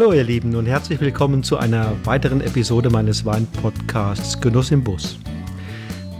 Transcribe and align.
Hallo 0.00 0.12
ihr 0.12 0.22
Lieben 0.22 0.54
und 0.54 0.66
herzlich 0.66 1.00
willkommen 1.00 1.42
zu 1.42 1.56
einer 1.56 1.92
weiteren 2.04 2.40
Episode 2.40 2.88
meines 2.88 3.24
Weinpodcasts 3.24 4.40
Genuss 4.40 4.70
im 4.70 4.84
Bus. 4.84 5.18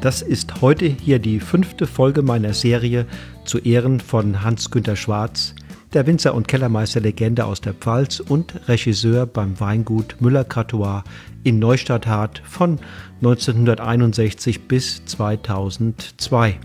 Das 0.00 0.20
ist 0.20 0.60
heute 0.60 0.86
hier 0.86 1.20
die 1.20 1.38
fünfte 1.38 1.86
Folge 1.86 2.22
meiner 2.22 2.54
Serie 2.54 3.06
zu 3.44 3.58
Ehren 3.58 4.00
von 4.00 4.42
Hans-Günter 4.42 4.96
Schwarz, 4.96 5.54
der 5.92 6.08
Winzer 6.08 6.34
und 6.34 6.48
Kellermeister-Legende 6.48 7.44
aus 7.44 7.60
der 7.60 7.72
Pfalz 7.72 8.18
und 8.18 8.52
Regisseur 8.66 9.26
beim 9.26 9.60
Weingut 9.60 10.16
Müller-Cartois 10.18 11.04
in 11.44 11.60
Neustadthardt 11.60 12.42
von 12.44 12.80
1961 13.18 14.66
bis 14.66 15.04
2002. 15.04 16.58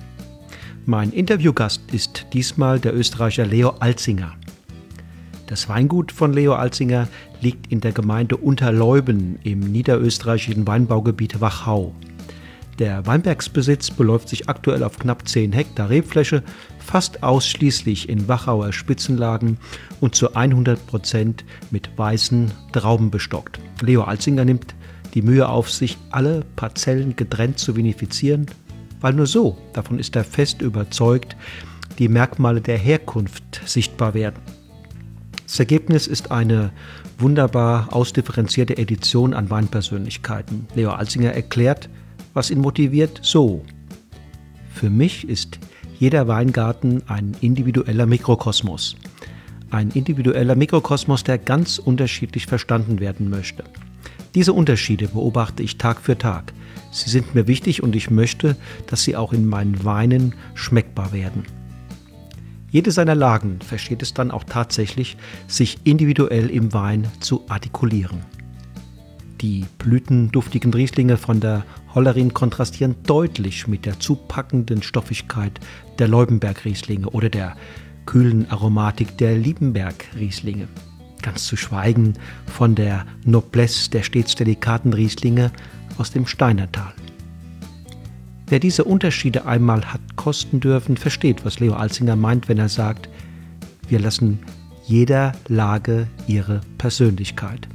Mein 0.87 1.11
Interviewgast 1.11 1.83
ist 1.91 2.25
diesmal 2.33 2.79
der 2.79 2.95
Österreicher 2.95 3.45
Leo 3.45 3.75
Alzinger. 3.79 4.33
Das 5.47 5.67
Weingut 5.67 6.11
von 6.11 6.33
Leo 6.33 6.53
Alzinger 6.53 7.07
liegt 7.41 7.71
in 7.71 7.81
der 7.81 7.91
Gemeinde 7.91 8.37
Unterleuben 8.37 9.39
im 9.43 9.59
niederösterreichischen 9.59 10.65
Weinbaugebiet 10.65 11.41
Wachau. 11.41 11.93
Der 12.79 13.05
Weinbergsbesitz 13.05 13.91
beläuft 13.91 14.29
sich 14.29 14.49
aktuell 14.49 14.83
auf 14.83 14.97
knapp 14.97 15.27
10 15.27 15.51
Hektar 15.51 15.89
Rebfläche, 15.89 16.43
fast 16.79 17.21
ausschließlich 17.21 18.09
in 18.09 18.27
Wachauer 18.27 18.73
Spitzenlagen 18.73 19.57
und 19.99 20.15
zu 20.15 20.33
100 20.33 20.87
Prozent 20.87 21.45
mit 21.69 21.95
weißen 21.97 22.51
Trauben 22.71 23.11
bestockt. 23.11 23.59
Leo 23.81 24.03
Alzinger 24.03 24.45
nimmt 24.45 24.73
die 25.13 25.21
Mühe 25.21 25.47
auf 25.47 25.69
sich, 25.69 25.97
alle 26.09 26.43
Parzellen 26.55 27.15
getrennt 27.15 27.59
zu 27.59 27.75
vinifizieren, 27.75 28.47
weil 29.01 29.13
nur 29.13 29.27
so, 29.27 29.57
davon 29.73 29.99
ist 29.99 30.15
er 30.15 30.23
fest 30.23 30.61
überzeugt, 30.61 31.35
die 31.99 32.07
Merkmale 32.07 32.61
der 32.61 32.77
Herkunft 32.77 33.61
sichtbar 33.65 34.15
werden. 34.15 34.39
Das 35.53 35.59
Ergebnis 35.59 36.07
ist 36.07 36.31
eine 36.31 36.71
wunderbar 37.19 37.93
ausdifferenzierte 37.93 38.75
Edition 38.75 39.35
an 39.35 39.51
Weinpersönlichkeiten. 39.51 40.65
Leo 40.73 40.89
Alzinger 40.89 41.29
erklärt, 41.33 41.89
was 42.33 42.49
ihn 42.49 42.57
motiviert, 42.57 43.19
so. 43.21 43.63
Für 44.73 44.89
mich 44.89 45.29
ist 45.29 45.59
jeder 45.99 46.27
Weingarten 46.27 47.03
ein 47.07 47.37
individueller 47.41 48.07
Mikrokosmos. 48.07 48.95
Ein 49.69 49.91
individueller 49.91 50.55
Mikrokosmos, 50.55 51.23
der 51.23 51.37
ganz 51.37 51.77
unterschiedlich 51.77 52.47
verstanden 52.47 52.99
werden 52.99 53.29
möchte. 53.29 53.63
Diese 54.33 54.53
Unterschiede 54.53 55.09
beobachte 55.09 55.61
ich 55.61 55.77
Tag 55.77 56.01
für 56.01 56.17
Tag. 56.17 56.51
Sie 56.89 57.11
sind 57.11 57.35
mir 57.35 57.45
wichtig 57.45 57.83
und 57.83 57.95
ich 57.95 58.09
möchte, 58.09 58.55
dass 58.87 59.03
sie 59.03 59.15
auch 59.15 59.33
in 59.33 59.45
meinen 59.45 59.85
Weinen 59.85 60.33
schmeckbar 60.55 61.13
werden. 61.13 61.43
Jede 62.73 62.91
seiner 62.91 63.13
Lagen 63.13 63.59
versteht 63.61 64.01
es 64.01 64.15
dann 64.15 64.31
auch 64.31 64.45
tatsächlich, 64.45 65.15
sich 65.45 65.77
individuell 65.83 66.49
im 66.49 66.73
Wein 66.73 67.07
zu 67.19 67.43
artikulieren. 67.47 68.21
Die 69.41 69.65
blütenduftigen 69.77 70.73
Rieslinge 70.73 71.17
von 71.17 71.39
der 71.39 71.65
Hollerin 71.93 72.33
kontrastieren 72.33 72.95
deutlich 73.05 73.67
mit 73.67 73.85
der 73.85 73.99
zupackenden 73.99 74.81
Stoffigkeit 74.81 75.59
der 75.99 76.07
Leubenberg-Rieslinge 76.07 77.11
oder 77.11 77.29
der 77.29 77.55
kühlen 78.07 78.49
Aromatik 78.49 79.19
der 79.19 79.37
Liebenberg-Rieslinge. 79.37 80.67
Ganz 81.21 81.45
zu 81.45 81.55
schweigen 81.55 82.15
von 82.47 82.73
der 82.73 83.05
Noblesse 83.23 83.91
der 83.91 84.01
stets 84.01 84.33
delikaten 84.33 84.93
Rieslinge 84.93 85.51
aus 85.99 86.09
dem 86.09 86.25
Steinertal. 86.25 86.91
Wer 88.47 88.59
diese 88.59 88.83
Unterschiede 88.83 89.45
einmal 89.45 89.85
hat 89.85 90.01
kosten 90.15 90.59
dürfen, 90.59 90.97
versteht, 90.97 91.45
was 91.45 91.59
Leo 91.59 91.73
Alzinger 91.73 92.15
meint, 92.15 92.49
wenn 92.49 92.57
er 92.57 92.69
sagt, 92.69 93.09
wir 93.87 93.99
lassen 93.99 94.39
jeder 94.85 95.31
Lage 95.47 96.07
ihre 96.27 96.61
Persönlichkeit. 96.77 97.67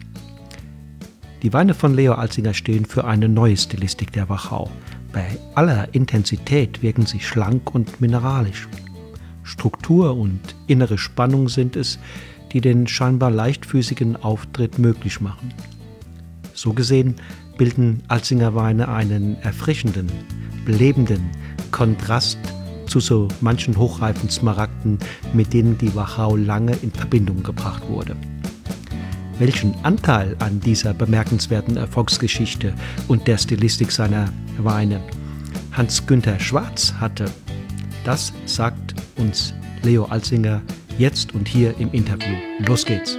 Die 1.42 1.52
Weine 1.52 1.74
von 1.74 1.94
Leo 1.94 2.14
Alzinger 2.14 2.52
stehen 2.52 2.84
für 2.84 3.04
eine 3.04 3.28
neue 3.28 3.56
Stilistik 3.56 4.12
der 4.12 4.28
Wachau. 4.28 4.70
Bei 5.12 5.38
aller 5.54 5.94
Intensität 5.94 6.82
wirken 6.82 7.06
sie 7.06 7.20
schlank 7.20 7.74
und 7.74 8.00
mineralisch. 8.00 8.68
Struktur 9.42 10.16
und 10.16 10.40
innere 10.66 10.98
Spannung 10.98 11.48
sind 11.48 11.76
es, 11.76 11.98
die 12.52 12.60
den 12.60 12.86
scheinbar 12.86 13.30
leichtfüßigen 13.30 14.16
Auftritt 14.16 14.78
möglich 14.78 15.20
machen. 15.20 15.54
So 16.54 16.72
gesehen 16.72 17.14
bilden 17.56 18.02
Alzinger 18.08 18.54
Weine 18.54 18.88
einen 18.88 19.36
erfrischenden, 19.42 20.10
belebenden 20.68 21.30
Kontrast 21.70 22.38
zu 22.86 23.00
so 23.00 23.26
manchen 23.40 23.78
hochreifen 23.78 24.28
Smaragden, 24.28 24.98
mit 25.32 25.54
denen 25.54 25.78
die 25.78 25.94
Wachau 25.94 26.36
lange 26.36 26.76
in 26.82 26.92
Verbindung 26.92 27.42
gebracht 27.42 27.88
wurde. 27.88 28.14
Welchen 29.38 29.74
Anteil 29.82 30.36
an 30.40 30.60
dieser 30.60 30.92
bemerkenswerten 30.92 31.78
Erfolgsgeschichte 31.78 32.74
und 33.08 33.26
der 33.26 33.38
Stilistik 33.38 33.90
seiner 33.90 34.30
Weine 34.58 35.00
Hans-Günther 35.72 36.38
Schwarz 36.38 36.92
hatte, 37.00 37.30
das 38.04 38.34
sagt 38.44 38.94
uns 39.16 39.54
Leo 39.82 40.04
Alzinger 40.04 40.60
jetzt 40.98 41.34
und 41.34 41.48
hier 41.48 41.78
im 41.78 41.90
Interview. 41.92 42.36
Los 42.66 42.84
geht's! 42.84 43.16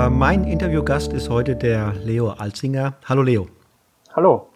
Äh, 0.00 0.10
mein 0.10 0.44
Interviewgast 0.44 1.12
ist 1.12 1.28
heute 1.28 1.56
der 1.56 1.92
Leo 2.04 2.30
Alzinger. 2.30 2.94
Hallo 3.06 3.22
Leo. 3.22 3.48
Hallo. 4.14 4.46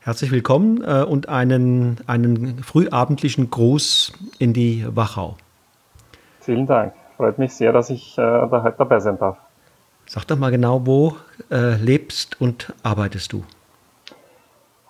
Herzlich 0.00 0.30
willkommen 0.30 0.82
äh, 0.84 1.02
und 1.02 1.28
einen, 1.28 1.98
einen 2.06 2.62
frühabendlichen 2.62 3.50
Gruß 3.50 4.12
in 4.38 4.52
die 4.52 4.86
Wachau. 4.88 5.36
Vielen 6.40 6.66
Dank. 6.66 6.92
Freut 7.16 7.38
mich 7.38 7.54
sehr, 7.54 7.72
dass 7.72 7.90
ich 7.90 8.18
äh, 8.18 8.20
da 8.20 8.62
heute 8.62 8.76
dabei 8.78 9.00
sein 9.00 9.18
darf. 9.18 9.38
Sag 10.06 10.24
doch 10.26 10.38
mal 10.38 10.50
genau, 10.50 10.86
wo 10.86 11.16
äh, 11.50 11.76
lebst 11.76 12.40
und 12.40 12.72
arbeitest 12.82 13.32
du? 13.32 13.44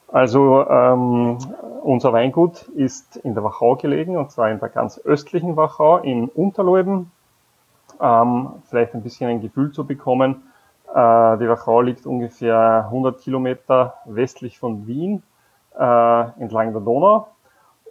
Also 0.08 0.66
ähm, 0.68 1.38
unser 1.82 2.12
Weingut 2.12 2.62
ist 2.74 3.16
in 3.16 3.34
der 3.34 3.44
Wachau 3.44 3.76
gelegen 3.76 4.16
und 4.16 4.30
zwar 4.30 4.50
in 4.50 4.58
der 4.58 4.68
ganz 4.68 5.00
östlichen 5.04 5.56
Wachau 5.56 5.98
in 5.98 6.28
Unterleuben 6.28 7.10
ähm, 8.00 8.48
vielleicht 8.68 8.94
ein 8.94 9.02
bisschen 9.02 9.28
ein 9.28 9.40
Gefühl 9.40 9.72
zu 9.72 9.86
bekommen. 9.86 10.42
Äh, 10.88 11.38
die 11.38 11.48
Wachau 11.48 11.80
liegt 11.80 12.06
ungefähr 12.06 12.84
100 12.86 13.20
Kilometer 13.20 13.94
westlich 14.04 14.58
von 14.58 14.86
Wien 14.86 15.22
äh, 15.78 16.22
entlang 16.40 16.72
der 16.72 16.80
Donau. 16.80 17.28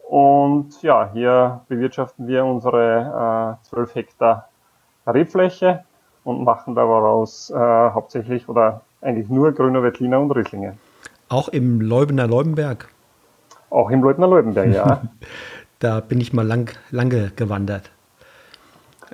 Und 0.07 0.81
ja, 0.81 1.09
hier 1.13 1.61
bewirtschaften 1.67 2.27
wir 2.27 2.45
unsere 2.45 3.57
äh, 3.63 3.67
12 3.69 3.95
Hektar 3.95 4.49
Rebfläche 5.07 5.83
und 6.23 6.43
machen 6.43 6.75
daraus 6.75 7.49
äh, 7.49 7.55
hauptsächlich 7.55 8.47
oder 8.49 8.81
eigentlich 9.01 9.29
nur 9.29 9.51
Grüner 9.51 9.83
Veltliner 9.83 10.19
und 10.19 10.31
Rieslinge. 10.31 10.77
Auch 11.29 11.49
im 11.49 11.81
Leubener 11.81 12.27
Leubenberg? 12.27 12.89
Auch 13.69 13.89
im 13.89 14.03
Leubener 14.03 14.27
Leubenberg, 14.27 14.73
ja. 14.73 15.01
da 15.79 15.99
bin 15.99 16.21
ich 16.21 16.33
mal 16.33 16.45
lang, 16.45 16.71
lange 16.91 17.31
gewandert. 17.35 17.91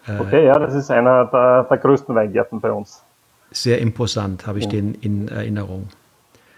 Äh, 0.08 0.20
okay, 0.20 0.46
ja, 0.46 0.58
das 0.58 0.74
ist 0.74 0.90
einer 0.92 1.26
der, 1.26 1.64
der 1.64 1.78
größten 1.78 2.14
Weingärten 2.16 2.60
bei 2.60 2.72
uns. 2.72 3.04
Sehr 3.52 3.80
imposant, 3.80 4.48
habe 4.48 4.60
ich 4.60 4.66
ja. 4.66 4.72
den 4.72 4.96
in 4.96 5.28
Erinnerung. 5.28 5.90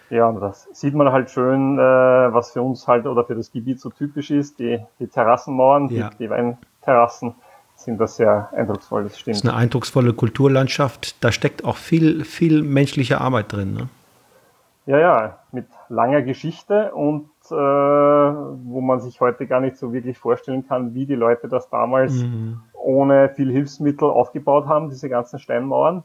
Ja, 0.09 0.27
und 0.27 0.39
das 0.41 0.67
sieht 0.73 0.93
man 0.93 1.11
halt 1.11 1.31
schön, 1.31 1.79
äh, 1.79 1.81
was 1.81 2.51
für 2.51 2.61
uns 2.61 2.87
halt 2.87 3.07
oder 3.07 3.23
für 3.23 3.35
das 3.35 3.51
Gebiet 3.51 3.79
so 3.79 3.89
typisch 3.89 4.29
ist. 4.29 4.59
Die, 4.59 4.79
die 4.99 5.07
Terrassenmauern, 5.07 5.89
ja. 5.89 6.11
die, 6.11 6.25
die 6.25 6.29
Weinterrassen 6.29 7.33
sind 7.75 7.99
das 7.99 8.17
sehr 8.17 8.49
eindrucksvoll, 8.53 9.03
das 9.03 9.17
stimmt. 9.17 9.37
Das 9.37 9.43
ist 9.43 9.49
eine 9.49 9.57
eindrucksvolle 9.57 10.13
Kulturlandschaft. 10.13 11.23
Da 11.23 11.31
steckt 11.31 11.65
auch 11.65 11.77
viel, 11.77 12.25
viel 12.25 12.61
menschliche 12.61 13.19
Arbeit 13.21 13.51
drin. 13.51 13.73
Ne? 13.73 13.89
Ja, 14.85 14.99
ja, 14.99 15.37
mit 15.51 15.65
langer 15.89 16.21
Geschichte 16.21 16.93
und 16.93 17.29
äh, 17.49 17.55
wo 17.55 18.81
man 18.81 18.99
sich 18.99 19.19
heute 19.19 19.47
gar 19.47 19.61
nicht 19.61 19.77
so 19.77 19.93
wirklich 19.93 20.19
vorstellen 20.19 20.67
kann, 20.67 20.93
wie 20.93 21.07
die 21.07 21.15
Leute 21.15 21.47
das 21.47 21.69
damals 21.69 22.13
mhm 22.13 22.61
ohne 22.83 23.29
viel 23.29 23.51
Hilfsmittel 23.51 24.09
aufgebaut 24.09 24.67
haben, 24.67 24.89
diese 24.89 25.09
ganzen 25.09 25.39
Steinmauern. 25.39 26.03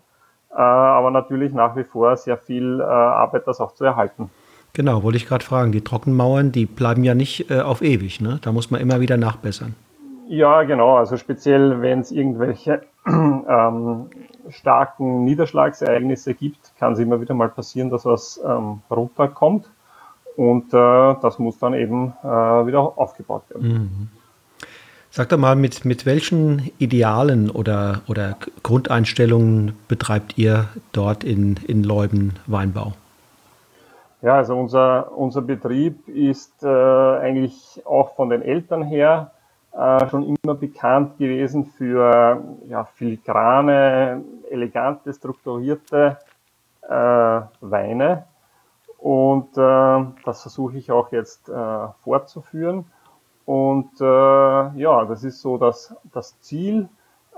Äh, 0.51 0.55
aber 0.57 1.11
natürlich 1.11 1.53
nach 1.53 1.77
wie 1.77 1.85
vor 1.85 2.17
sehr 2.17 2.39
viel 2.39 2.81
äh, 2.81 2.85
Arbeit, 2.85 3.47
das 3.47 3.61
auch 3.61 3.75
zu 3.75 3.85
erhalten. 3.85 4.31
Genau, 4.73 5.03
wollte 5.03 5.17
ich 5.17 5.27
gerade 5.27 5.45
fragen. 5.45 5.73
Die 5.73 5.83
Trockenmauern, 5.83 6.53
die 6.53 6.67
bleiben 6.67 7.05
ja 7.05 7.15
nicht 7.15 7.51
äh, 7.51 7.61
auf 7.61 7.83
ewig, 7.83 8.21
ne? 8.21 8.39
Da 8.43 8.53
muss 8.53 8.71
man 8.71 8.81
immer 8.81 9.01
wieder 9.01 9.17
nachbessern. 9.17 9.75
Ja, 10.29 10.63
genau. 10.63 10.97
Also 10.97 11.17
speziell, 11.17 11.81
wenn 11.81 12.01
es 12.01 12.13
irgendwelche 12.13 12.83
ähm, 13.07 14.07
starken 14.51 15.25
Niederschlagsereignisse 15.25 16.35
gibt, 16.35 16.73
kann 16.79 16.93
es 16.93 16.99
immer 16.99 17.21
wieder 17.21 17.35
mal 17.35 17.49
passieren, 17.49 17.91
dass 17.91 18.05
was 18.05 18.41
ähm, 18.45 18.83
runterkommt. 18.91 19.71
Und 20.37 20.73
äh, 20.73 21.15
das 21.23 21.39
muss 21.39 21.59
dann 21.59 21.75
eben 21.75 22.13
äh, 22.23 22.27
wieder 22.27 22.81
aufgebaut 22.81 23.43
werden. 23.51 23.69
Mhm. 23.69 24.18
Sag 25.19 25.31
doch 25.31 25.37
mal, 25.37 25.57
mit, 25.57 25.85
mit 25.85 26.07
welchen 26.07 26.71
Idealen 26.79 27.51
oder, 27.51 28.03
oder 28.07 28.37
Grundeinstellungen 28.63 29.77
betreibt 29.89 30.39
ihr 30.39 30.67
dort 30.93 31.25
in, 31.25 31.57
in 31.67 31.83
Leuben 31.83 32.35
Weinbau? 32.47 32.93
Ja, 34.23 34.37
also 34.37 34.57
unser, 34.57 35.11
unser 35.19 35.43
Betrieb 35.43 36.07
ist 36.07 36.63
äh, 36.63 36.69
eigentlich 36.69 37.83
auch 37.85 38.15
von 38.15 38.31
den 38.31 38.43
Eltern 38.43 38.85
her 38.85 39.33
äh, 39.73 40.09
schon 40.09 40.23
immer 40.23 40.55
bekannt 40.55 41.19
gewesen 41.19 41.67
für 41.67 42.41
ja, 42.69 42.85
filigrane, 42.85 44.23
elegante, 44.49 45.13
strukturierte 45.13 46.17
äh, 46.83 46.91
Weine. 47.61 48.23
Und 48.99 49.59
äh, 49.59 50.05
das 50.25 50.43
versuche 50.43 50.79
ich 50.79 50.93
auch 50.93 51.11
jetzt 51.11 51.49
äh, 51.49 51.89
fortzuführen. 52.05 52.85
Und 53.49 53.99
äh, 53.99 54.05
ja, 54.05 55.07
das 55.07 55.25
ist 55.25 55.41
so 55.41 55.57
das, 55.57 55.97
das 56.13 56.39
Ziel. 56.43 56.91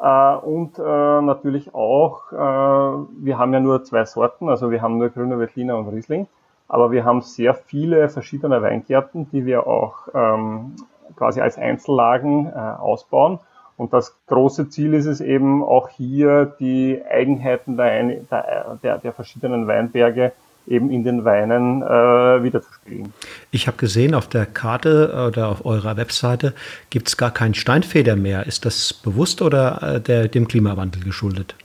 Äh, 0.02 0.34
und 0.38 0.76
äh, 0.76 0.82
natürlich 0.82 1.72
auch, 1.72 2.32
äh, 2.32 2.36
wir 2.36 3.38
haben 3.38 3.54
ja 3.54 3.60
nur 3.60 3.84
zwei 3.84 4.04
Sorten, 4.04 4.48
also 4.48 4.72
wir 4.72 4.82
haben 4.82 4.98
nur 4.98 5.10
Grüner 5.10 5.38
Veltliner 5.38 5.78
und 5.78 5.86
Riesling, 5.86 6.26
aber 6.66 6.90
wir 6.90 7.04
haben 7.04 7.20
sehr 7.20 7.54
viele 7.54 8.08
verschiedene 8.08 8.60
Weingärten, 8.60 9.30
die 9.30 9.46
wir 9.46 9.68
auch 9.68 10.08
ähm, 10.12 10.74
quasi 11.14 11.42
als 11.42 11.58
Einzellagen 11.58 12.46
äh, 12.46 12.58
ausbauen. 12.58 13.38
Und 13.76 13.92
das 13.92 14.18
große 14.26 14.68
Ziel 14.68 14.94
ist 14.94 15.06
es 15.06 15.20
eben 15.20 15.62
auch 15.62 15.90
hier 15.90 16.44
die 16.58 17.00
Eigenheiten 17.08 17.76
der, 17.76 18.74
der, 18.82 18.98
der 18.98 19.12
verschiedenen 19.12 19.68
Weinberge 19.68 20.32
eben 20.70 20.90
in 20.90 21.04
den 21.04 21.24
Weinen 21.24 21.82
äh, 21.82 22.42
wiederzuspiegeln. 22.42 23.12
Ich 23.50 23.66
habe 23.66 23.76
gesehen, 23.76 24.14
auf 24.14 24.28
der 24.28 24.46
Karte 24.46 25.12
äh, 25.14 25.26
oder 25.26 25.48
auf 25.48 25.66
eurer 25.66 25.96
Webseite 25.96 26.54
gibt 26.88 27.08
es 27.08 27.16
gar 27.16 27.32
keinen 27.32 27.54
Steinfeder 27.54 28.16
mehr. 28.16 28.46
Ist 28.46 28.64
das 28.64 28.94
bewusst 28.94 29.42
oder 29.42 29.82
äh, 29.82 30.00
der, 30.00 30.28
dem 30.28 30.46
Klimawandel 30.46 31.02
geschuldet? 31.02 31.56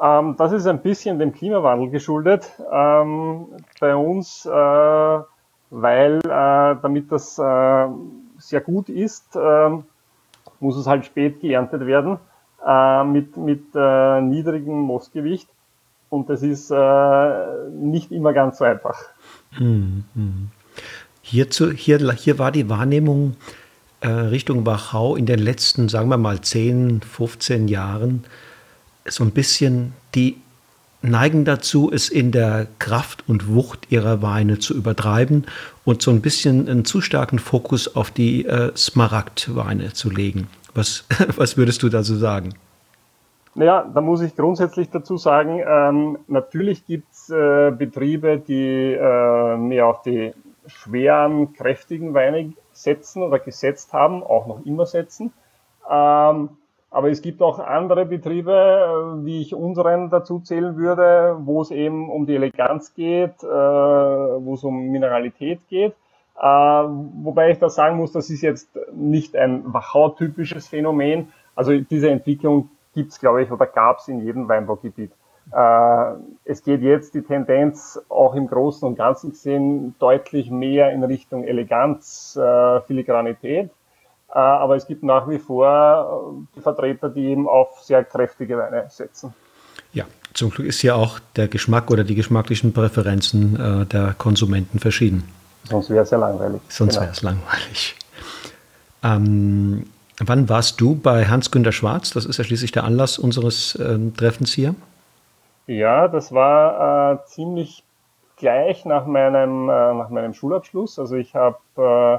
Ähm, 0.00 0.34
das 0.36 0.52
ist 0.52 0.66
ein 0.66 0.80
bisschen 0.80 1.18
dem 1.18 1.32
Klimawandel 1.32 1.88
geschuldet. 1.90 2.52
Ähm, 2.70 3.46
bei 3.80 3.96
uns, 3.96 4.44
äh, 4.44 4.50
weil 5.70 6.18
äh, 6.18 6.28
damit 6.28 7.10
das 7.10 7.38
äh, 7.38 7.86
sehr 8.38 8.60
gut 8.60 8.90
ist, 8.90 9.34
ähm, 9.34 9.84
muss 10.60 10.76
es 10.76 10.86
halt 10.86 11.04
spät 11.06 11.40
geerntet 11.40 11.86
werden 11.86 12.18
mit, 13.12 13.36
mit 13.36 13.74
niedrigem 13.74 14.74
Moosgewicht 14.80 15.48
und 16.08 16.28
das 16.28 16.42
ist 16.42 16.70
äh, 16.70 17.70
nicht 17.70 18.12
immer 18.12 18.32
ganz 18.32 18.58
so 18.58 18.64
einfach. 18.64 18.96
Hm, 19.52 20.04
hm. 20.14 20.48
Hierzu, 21.22 21.70
hier, 21.72 22.12
hier 22.12 22.38
war 22.38 22.52
die 22.52 22.68
Wahrnehmung 22.68 23.36
äh, 24.00 24.08
Richtung 24.08 24.64
Wachau 24.66 25.16
in 25.16 25.26
den 25.26 25.40
letzten, 25.40 25.88
sagen 25.88 26.08
wir 26.08 26.18
mal, 26.18 26.40
10, 26.40 27.00
15 27.02 27.68
Jahren 27.68 28.24
so 29.04 29.24
ein 29.24 29.32
bisschen, 29.32 29.92
die 30.14 30.36
neigen 31.02 31.44
dazu, 31.44 31.90
es 31.92 32.08
in 32.08 32.32
der 32.32 32.66
Kraft 32.78 33.24
und 33.28 33.48
Wucht 33.48 33.86
ihrer 33.90 34.22
Weine 34.22 34.58
zu 34.58 34.74
übertreiben 34.74 35.46
und 35.84 36.02
so 36.02 36.10
ein 36.10 36.20
bisschen 36.20 36.68
einen 36.68 36.84
zu 36.84 37.00
starken 37.00 37.38
Fokus 37.38 37.94
auf 37.94 38.10
die 38.10 38.44
äh, 38.44 38.72
Smaragdweine 38.76 39.92
zu 39.92 40.10
legen. 40.10 40.48
Was, 40.74 41.04
was 41.36 41.56
würdest 41.56 41.82
du 41.82 41.88
dazu 41.88 42.16
sagen? 42.16 42.54
Naja, 43.56 43.90
da 43.92 44.02
muss 44.02 44.20
ich 44.20 44.36
grundsätzlich 44.36 44.90
dazu 44.90 45.16
sagen, 45.16 45.62
ähm, 45.66 46.18
natürlich 46.28 46.84
gibt's 46.84 47.30
äh, 47.30 47.70
Betriebe, 47.70 48.36
die 48.36 48.92
äh, 48.92 49.56
mehr 49.56 49.86
auf 49.86 50.02
die 50.02 50.34
schweren, 50.66 51.54
kräftigen 51.54 52.12
Weine 52.12 52.52
setzen 52.72 53.22
oder 53.22 53.38
gesetzt 53.38 53.94
haben, 53.94 54.22
auch 54.22 54.46
noch 54.46 54.66
immer 54.66 54.84
setzen. 54.84 55.32
Ähm, 55.90 56.50
aber 56.90 57.08
es 57.08 57.22
gibt 57.22 57.40
auch 57.40 57.58
andere 57.58 58.04
Betriebe, 58.04 58.52
äh, 58.52 59.24
wie 59.24 59.40
ich 59.40 59.54
unseren 59.54 60.10
dazu 60.10 60.40
zählen 60.40 60.76
würde, 60.76 61.38
wo 61.40 61.62
es 61.62 61.70
eben 61.70 62.10
um 62.10 62.26
die 62.26 62.34
Eleganz 62.34 62.92
geht, 62.94 63.42
äh, 63.42 63.46
wo 63.46 64.52
es 64.52 64.64
um 64.64 64.88
Mineralität 64.88 65.66
geht. 65.70 65.94
Äh, 66.38 66.42
wobei 66.42 67.52
ich 67.52 67.58
da 67.58 67.70
sagen 67.70 67.96
muss, 67.96 68.12
das 68.12 68.28
ist 68.28 68.42
jetzt 68.42 68.68
nicht 68.94 69.34
ein 69.34 69.72
Wachau-typisches 69.72 70.68
Phänomen. 70.68 71.32
Also 71.54 71.80
diese 71.80 72.10
Entwicklung 72.10 72.68
gibt 72.96 73.12
es, 73.12 73.20
glaube 73.20 73.42
ich, 73.42 73.52
oder 73.52 73.66
gab 73.66 73.98
es 73.98 74.08
in 74.08 74.24
jedem 74.24 74.48
Weinbaugebiet. 74.48 75.12
Äh, 75.52 76.12
es 76.44 76.64
geht 76.64 76.80
jetzt 76.80 77.14
die 77.14 77.22
Tendenz 77.22 78.00
auch 78.08 78.34
im 78.34 78.48
Großen 78.48 78.88
und 78.88 78.96
Ganzen 78.96 79.30
gesehen 79.30 79.94
deutlich 79.98 80.50
mehr 80.50 80.90
in 80.90 81.04
Richtung 81.04 81.44
Eleganz, 81.44 82.36
äh, 82.36 82.80
Filigranität. 82.80 83.70
Äh, 84.28 84.38
aber 84.38 84.76
es 84.76 84.86
gibt 84.86 85.02
nach 85.02 85.28
wie 85.28 85.38
vor 85.38 86.34
äh, 86.42 86.56
die 86.56 86.60
Vertreter, 86.62 87.10
die 87.10 87.26
eben 87.26 87.46
auf 87.46 87.80
sehr 87.82 88.02
kräftige 88.02 88.58
Weine 88.58 88.86
setzen. 88.88 89.34
Ja, 89.92 90.06
zum 90.32 90.50
Glück 90.50 90.66
ist 90.66 90.82
ja 90.82 90.94
auch 90.94 91.20
der 91.36 91.48
Geschmack 91.48 91.90
oder 91.90 92.02
die 92.02 92.14
geschmacklichen 92.14 92.72
Präferenzen 92.72 93.82
äh, 93.82 93.86
der 93.86 94.14
Konsumenten 94.18 94.80
verschieden. 94.80 95.28
Sonst 95.64 95.90
wäre 95.90 96.02
es 96.02 96.10
ja 96.10 96.18
langweilig. 96.18 96.60
Sonst 96.68 96.94
genau. 96.94 97.02
wäre 97.02 97.12
es 97.12 97.22
langweilig. 97.22 97.96
Ähm, 99.02 99.84
Wann 100.24 100.48
warst 100.48 100.80
du 100.80 100.94
bei 100.94 101.26
Hans-Günter 101.26 101.72
Schwarz? 101.72 102.10
Das 102.10 102.24
ist 102.24 102.38
ja 102.38 102.44
schließlich 102.44 102.72
der 102.72 102.84
Anlass 102.84 103.18
unseres 103.18 103.74
äh, 103.74 103.98
Treffens 104.16 104.50
hier. 104.52 104.74
Ja, 105.66 106.08
das 106.08 106.32
war 106.32 107.12
äh, 107.12 107.18
ziemlich 107.26 107.84
gleich 108.36 108.86
nach 108.86 109.06
meinem, 109.06 109.68
äh, 109.68 109.94
nach 109.94 110.08
meinem 110.08 110.32
Schulabschluss. 110.32 110.98
Also 110.98 111.16
ich 111.16 111.34
habe 111.34 111.58
äh, 111.76 112.18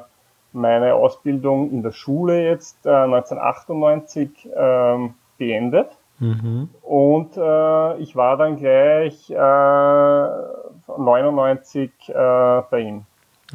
meine 0.53 0.93
Ausbildung 0.93 1.71
in 1.71 1.81
der 1.81 1.91
Schule 1.91 2.43
jetzt 2.43 2.85
1998 2.85 4.29
äh, 4.45 4.93
ähm, 4.93 5.15
beendet. 5.37 5.89
Mhm. 6.19 6.69
Und 6.81 7.37
äh, 7.37 7.97
ich 7.97 8.15
war 8.15 8.37
dann 8.37 8.57
gleich 8.57 9.29
99 9.29 11.91
bei 12.07 12.79
ihm. 12.79 13.05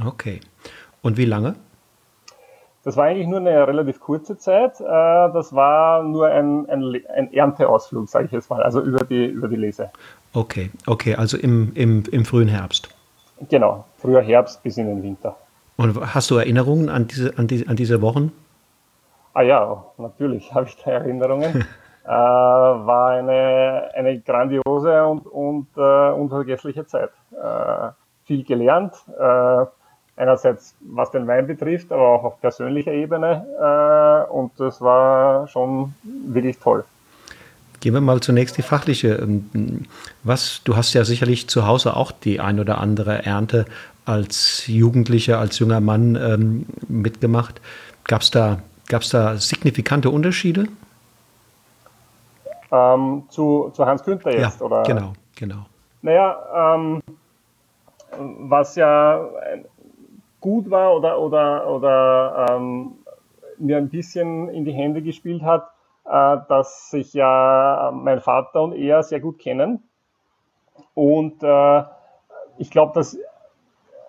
Okay. 0.05 0.41
Und 1.03 1.17
wie 1.17 1.25
lange? 1.25 1.56
Das 2.84 2.96
war 2.96 3.05
eigentlich 3.05 3.29
nur 3.29 3.38
eine 3.38 3.67
relativ 3.67 4.00
kurze 4.00 4.37
Zeit. 4.37 4.81
Äh, 4.81 4.84
das 4.84 5.55
war 5.55 6.02
nur 6.02 6.26
ein, 6.26 6.69
ein, 6.69 7.00
ein 7.14 7.32
Ernteausflug, 7.32 8.08
sage 8.08 8.26
ich 8.26 8.32
jetzt 8.32 8.50
mal, 8.50 8.62
also 8.62 8.81
über 8.81 9.05
die, 9.05 9.26
über 9.26 9.49
die 9.49 9.56
Lese. 9.56 9.90
Okay, 10.34 10.70
okay, 10.87 11.14
also 11.14 11.37
im, 11.37 11.73
im, 11.75 12.03
im 12.10 12.24
frühen 12.24 12.48
Herbst. 12.48 12.89
Genau, 13.48 13.84
früher 13.98 14.20
Herbst 14.20 14.62
bis 14.62 14.77
in 14.79 14.86
den 14.86 15.03
Winter. 15.03 15.36
Und 15.77 16.15
hast 16.15 16.31
du 16.31 16.36
Erinnerungen 16.36 16.89
an 16.89 17.06
diese, 17.06 17.39
an 17.39 17.46
die, 17.46 17.67
an 17.67 17.77
diese 17.77 18.03
Wochen? 18.03 18.32
Ah 19.34 19.43
ja, 19.43 19.84
natürlich 19.98 20.53
habe 20.55 20.67
ich 20.67 20.77
da 20.82 20.91
Erinnerungen. 20.93 21.67
äh, 22.05 22.08
war 22.08 23.10
eine, 23.10 23.91
eine 23.94 24.20
grandiose 24.20 25.06
und, 25.06 25.27
und 25.27 25.69
äh, 25.77 26.10
unvergessliche 26.10 26.86
Zeit. 26.86 27.10
Äh, 27.32 27.91
viel 28.24 28.44
gelernt, 28.44 28.94
äh, 29.19 29.67
einerseits 30.16 30.74
was 30.81 31.10
den 31.10 31.26
Wein 31.26 31.46
betrifft, 31.46 31.92
aber 31.92 32.08
auch 32.08 32.24
auf 32.24 32.40
persönlicher 32.40 32.92
Ebene. 32.92 33.46
Äh, 34.28 34.32
und 34.32 34.52
das 34.58 34.81
war 34.81 35.48
schon 35.48 35.94
wirklich 36.02 36.58
toll. 36.58 36.84
Gehen 37.81 37.94
wir 37.94 38.00
mal 38.00 38.20
zunächst 38.20 38.56
die 38.58 38.62
fachliche. 38.62 39.14
Ähm, 39.14 39.86
was, 40.22 40.60
du 40.64 40.76
hast 40.76 40.92
ja 40.94 41.04
sicherlich 41.04 41.48
zu 41.48 41.66
Hause 41.66 41.96
auch 41.96 42.12
die 42.12 42.40
ein 42.40 42.60
oder 42.60 42.78
andere 42.78 43.24
Ernte 43.24 43.64
als 44.04 44.66
Jugendlicher, 44.66 45.38
als 45.38 45.58
junger 45.58 45.81
Mann 45.81 46.16
ähm, 46.16 46.66
mitgemacht. 46.88 47.60
Gab 48.04 48.22
es 48.22 48.31
da, 48.31 48.58
gab's 48.88 49.10
da 49.10 49.36
signifikante 49.36 50.10
Unterschiede? 50.10 50.66
Ähm, 52.70 53.24
zu, 53.28 53.70
zu 53.74 53.84
Hans 53.84 54.02
Günther 54.02 54.32
jetzt, 54.32 54.60
ja, 54.60 54.66
oder? 54.66 54.82
Genau, 54.84 55.12
genau. 55.36 55.66
Naja, 56.00 56.74
ähm, 56.74 57.02
was 58.19 58.76
ja 58.76 59.28
gut 60.43 60.70
war 60.70 60.94
oder, 60.94 61.19
oder, 61.19 61.67
oder 61.70 62.46
ähm, 62.51 62.99
mir 63.56 63.79
ein 63.79 63.89
bisschen 63.89 64.51
in 64.51 64.67
die 64.67 64.72
Hände 64.72 65.01
gespielt 65.01 65.43
hat, 65.43 65.70
äh, 66.05 66.37
dass 66.49 66.91
sich 66.91 67.15
ja 67.15 67.91
mein 67.94 68.20
Vater 68.20 68.63
und 68.63 68.75
er 68.75 69.03
sehr 69.03 69.20
gut 69.20 69.39
kennen. 69.39 69.82
Und 70.94 71.43
äh, 71.43 71.84
ich 72.58 72.70
glaube, 72.70 72.93
dass 72.94 73.17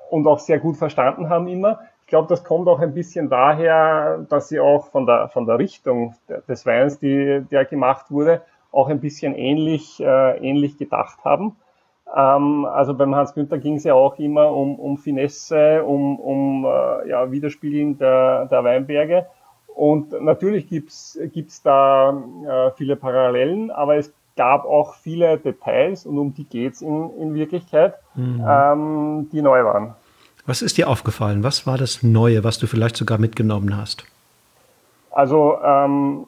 und 0.10 0.28
auch 0.28 0.40
sehr 0.40 0.60
gut 0.60 0.78
verstanden 0.78 1.30
haben 1.30 1.48
immer. 1.48 1.80
Ich 2.02 2.08
glaube, 2.08 2.28
das 2.28 2.44
kommt 2.44 2.68
auch 2.68 2.80
ein 2.80 2.94
bisschen 2.94 3.30
daher, 3.30 4.26
dass 4.30 4.50
sie 4.50 4.60
auch 4.60 4.88
von 4.88 5.08
der, 5.08 5.30
von 5.30 5.48
der 5.48 5.58
Richtung 5.58 6.14
des 6.48 6.68
Weins, 6.68 7.00
die, 7.00 7.44
der 7.50 7.66
gemacht 7.66 8.12
wurde, 8.12 8.44
auch 8.72 8.90
ein 8.90 9.00
bisschen 9.00 9.34
ähnlich, 9.34 10.00
äh, 10.00 10.38
ähnlich 10.38 10.78
gedacht 10.78 11.24
haben. 11.26 11.56
Ähm, 12.16 12.66
also 12.66 12.94
beim 12.94 13.16
Hans 13.16 13.34
Günther 13.34 13.58
ging 13.58 13.76
es 13.76 13.84
ja 13.84 13.94
auch 13.94 14.18
immer 14.20 14.52
um, 14.52 14.76
um 14.76 14.98
Finesse, 14.98 15.84
um, 15.84 16.20
um 16.20 16.66
äh, 16.66 17.10
ja, 17.10 17.32
Widerspiegeln 17.32 17.98
der, 17.98 18.46
der 18.46 18.64
Weinberge. 18.64 19.26
Und 19.68 20.12
natürlich 20.22 20.70
gibt's 20.70 21.18
gibt's 21.34 21.64
da 21.64 22.12
äh, 22.12 22.72
viele 22.76 22.96
Parallelen, 22.96 23.72
aber 23.72 23.96
es 23.96 24.14
gab 24.36 24.66
auch 24.66 24.96
viele 24.96 25.38
Details 25.38 26.06
und 26.06 26.18
um 26.20 26.34
die 26.34 26.44
geht's 26.44 26.82
in, 26.82 27.10
in 27.20 27.34
Wirklichkeit, 27.34 27.96
mhm. 28.16 28.44
ähm, 28.48 29.30
die 29.32 29.42
neu 29.42 29.64
waren. 29.64 29.96
Was 30.46 30.62
ist 30.62 30.78
dir 30.78 30.90
aufgefallen? 30.90 31.44
Was 31.44 31.66
war 31.66 31.78
das 31.78 32.04
Neue, 32.04 32.44
was 32.44 32.60
du 32.60 32.68
vielleicht 32.68 32.98
sogar 32.98 33.18
mitgenommen 33.18 33.76
hast? 33.76 34.06
Also 35.12 35.58
ähm, 35.64 36.28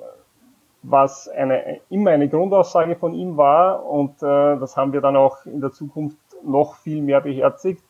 was 0.88 1.27
eine, 1.27 1.80
immer 1.89 2.12
eine 2.12 2.30
Grundaussage 2.30 2.96
von 2.96 3.13
ihm 3.13 3.38
war, 3.38 3.86
und 3.86 4.22
äh, 4.22 4.58
das 4.58 4.77
haben 4.77 4.94
wir 4.94 5.01
dann 5.01 5.15
auch 5.15 5.46
in 5.46 5.62
der 5.62 5.72
Zukunft 5.72 6.18
noch 6.44 6.75
viel 6.75 7.01
mehr 7.01 7.22
beherzigt, 7.22 7.84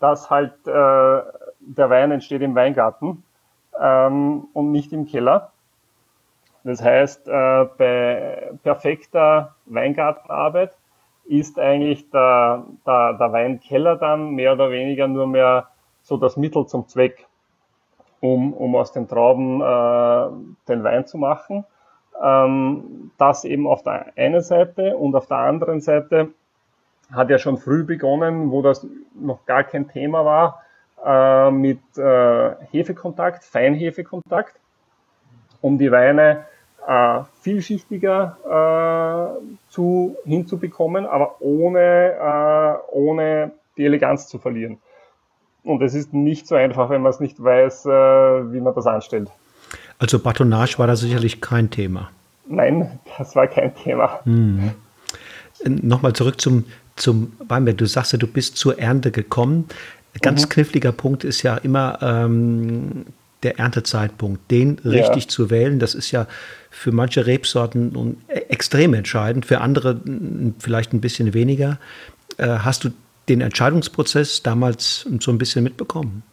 dass 0.00 0.30
halt 0.30 0.52
äh, 0.66 0.70
der 0.70 1.90
Wein 1.90 2.10
entsteht 2.10 2.42
im 2.42 2.54
Weingarten 2.54 3.22
ähm, 3.80 4.48
und 4.52 4.72
nicht 4.72 4.92
im 4.92 5.06
Keller. 5.06 5.52
Das 6.64 6.82
heißt, 6.82 7.28
äh, 7.28 7.66
bei 7.76 8.52
perfekter 8.62 9.54
Weingartenarbeit 9.66 10.76
ist 11.24 11.58
eigentlich 11.58 12.10
der, 12.10 12.64
der, 12.86 13.14
der 13.14 13.32
Weinkeller 13.32 13.96
dann 13.96 14.30
mehr 14.30 14.52
oder 14.52 14.70
weniger 14.70 15.08
nur 15.08 15.26
mehr 15.26 15.68
so 16.02 16.16
das 16.16 16.36
Mittel 16.36 16.66
zum 16.66 16.88
Zweck, 16.88 17.26
um, 18.20 18.52
um 18.52 18.76
aus 18.76 18.92
den 18.92 19.08
Trauben 19.08 19.60
äh, 19.60 20.28
den 20.68 20.84
Wein 20.84 21.06
zu 21.06 21.18
machen. 21.18 21.64
Ähm, 22.22 23.10
das 23.18 23.44
eben 23.44 23.66
auf 23.66 23.82
der 23.82 24.12
einen 24.16 24.40
Seite 24.42 24.96
und 24.96 25.14
auf 25.14 25.26
der 25.26 25.38
anderen 25.38 25.80
Seite 25.80 26.28
hat 27.12 27.30
ja 27.30 27.38
schon 27.38 27.58
früh 27.58 27.84
begonnen, 27.84 28.50
wo 28.50 28.62
das 28.62 28.86
noch 29.14 29.44
gar 29.44 29.64
kein 29.64 29.88
Thema 29.88 30.24
war, 30.24 30.62
äh, 31.04 31.50
mit 31.50 31.80
äh, 31.96 32.54
Hefekontakt, 32.70 33.44
Feinhefekontakt, 33.44 34.54
um 35.60 35.78
die 35.78 35.90
Weine 35.90 36.46
äh, 36.86 37.20
vielschichtiger 37.40 39.38
äh, 39.38 39.70
zu, 39.70 40.16
hinzubekommen, 40.24 41.06
aber 41.06 41.36
ohne, 41.40 42.12
äh, 42.12 42.92
ohne 42.92 43.52
die 43.76 43.84
Eleganz 43.84 44.28
zu 44.28 44.38
verlieren. 44.38 44.78
Und 45.64 45.82
es 45.82 45.94
ist 45.94 46.12
nicht 46.12 46.46
so 46.46 46.56
einfach, 46.56 46.90
wenn 46.90 47.02
man 47.02 47.10
es 47.10 47.20
nicht 47.20 47.42
weiß, 47.42 47.86
äh, 47.86 47.90
wie 48.52 48.60
man 48.60 48.74
das 48.74 48.86
anstellt. 48.86 49.30
Also 50.02 50.18
Batonage 50.18 50.80
war 50.80 50.88
da 50.88 50.96
sicherlich 50.96 51.40
kein 51.40 51.70
Thema. 51.70 52.10
Nein, 52.48 52.98
das 53.16 53.36
war 53.36 53.46
kein 53.46 53.72
Thema. 53.76 54.18
Mhm. 54.24 54.72
Nochmal 55.64 56.12
zurück 56.12 56.40
zum, 56.40 56.64
zum 56.96 57.34
Weinberg. 57.46 57.78
Du 57.78 57.86
sagst 57.86 58.10
ja, 58.10 58.18
du 58.18 58.26
bist 58.26 58.56
zur 58.56 58.80
Ernte 58.80 59.12
gekommen. 59.12 59.68
Ganz 60.20 60.42
mhm. 60.42 60.48
kniffliger 60.48 60.90
Punkt 60.90 61.22
ist 61.22 61.44
ja 61.44 61.56
immer 61.56 62.00
ähm, 62.02 63.06
der 63.44 63.60
Erntezeitpunkt. 63.60 64.50
Den 64.50 64.80
richtig 64.84 65.24
ja. 65.24 65.28
zu 65.28 65.50
wählen, 65.50 65.78
das 65.78 65.94
ist 65.94 66.10
ja 66.10 66.26
für 66.68 66.90
manche 66.90 67.24
Rebsorten 67.24 68.16
extrem 68.48 68.94
entscheidend, 68.94 69.46
für 69.46 69.60
andere 69.60 70.00
vielleicht 70.58 70.92
ein 70.92 71.00
bisschen 71.00 71.32
weniger. 71.32 71.78
Äh, 72.38 72.48
hast 72.48 72.82
du 72.82 72.90
den 73.28 73.40
Entscheidungsprozess 73.40 74.42
damals 74.42 75.06
so 75.20 75.30
ein 75.30 75.38
bisschen 75.38 75.62
mitbekommen? 75.62 76.24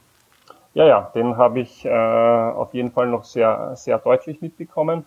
Ja, 0.73 0.85
ja, 0.85 1.11
den 1.15 1.37
habe 1.37 1.59
ich 1.59 1.85
äh, 1.85 1.89
auf 1.89 2.73
jeden 2.73 2.91
Fall 2.91 3.07
noch 3.07 3.23
sehr, 3.23 3.75
sehr 3.75 3.97
deutlich 3.97 4.41
mitbekommen, 4.41 5.05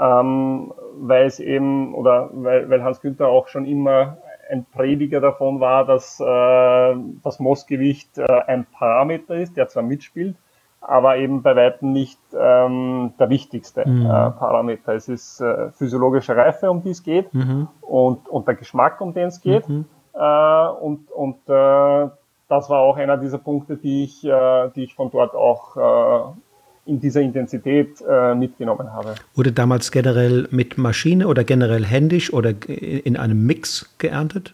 ähm, 0.00 0.72
weil 1.00 1.26
es 1.26 1.40
eben, 1.40 1.94
oder 1.94 2.30
weil, 2.32 2.70
weil 2.70 2.84
Hans 2.84 3.00
Günther 3.00 3.28
auch 3.28 3.48
schon 3.48 3.66
immer 3.66 4.18
ein 4.50 4.66
Prediger 4.72 5.20
davon 5.20 5.60
war, 5.60 5.84
dass 5.84 6.20
äh, 6.20 6.96
das 7.22 7.38
Mossgewicht 7.38 8.18
äh, 8.18 8.24
ein 8.46 8.66
Parameter 8.66 9.36
ist, 9.36 9.56
der 9.56 9.68
zwar 9.68 9.82
mitspielt, 9.82 10.36
aber 10.80 11.16
eben 11.16 11.42
bei 11.42 11.54
weitem 11.54 11.92
nicht 11.92 12.20
ähm, 12.36 13.12
der 13.18 13.30
wichtigste 13.30 13.88
mhm. 13.88 14.06
äh, 14.06 14.30
Parameter. 14.30 14.94
Es 14.94 15.08
ist 15.08 15.40
äh, 15.40 15.70
physiologische 15.72 16.36
Reife, 16.36 16.70
um 16.70 16.82
die 16.82 16.90
es 16.90 17.02
geht, 17.02 17.32
mhm. 17.34 17.68
und, 17.80 18.28
und 18.28 18.46
der 18.48 18.54
Geschmack, 18.54 19.00
um 19.00 19.12
den 19.12 19.28
es 19.28 19.40
geht. 19.40 19.68
Mhm. 19.68 19.86
Äh, 20.14 20.66
und 20.80 21.10
und 21.12 21.48
äh, 21.48 22.08
das 22.50 22.68
war 22.68 22.80
auch 22.80 22.96
einer 22.96 23.16
dieser 23.16 23.38
Punkte, 23.38 23.76
die 23.76 24.04
ich, 24.04 24.24
äh, 24.24 24.70
die 24.74 24.84
ich 24.84 24.94
von 24.94 25.10
dort 25.10 25.34
auch 25.34 25.76
äh, 25.76 26.90
in 26.90 26.98
dieser 26.98 27.20
Intensität 27.20 28.02
äh, 28.06 28.34
mitgenommen 28.34 28.92
habe. 28.92 29.14
Wurde 29.36 29.52
damals 29.52 29.92
generell 29.92 30.48
mit 30.50 30.76
Maschine 30.76 31.28
oder 31.28 31.44
generell 31.44 31.84
händisch 31.86 32.32
oder 32.32 32.52
in 32.68 33.16
einem 33.16 33.46
Mix 33.46 33.94
geerntet? 33.98 34.52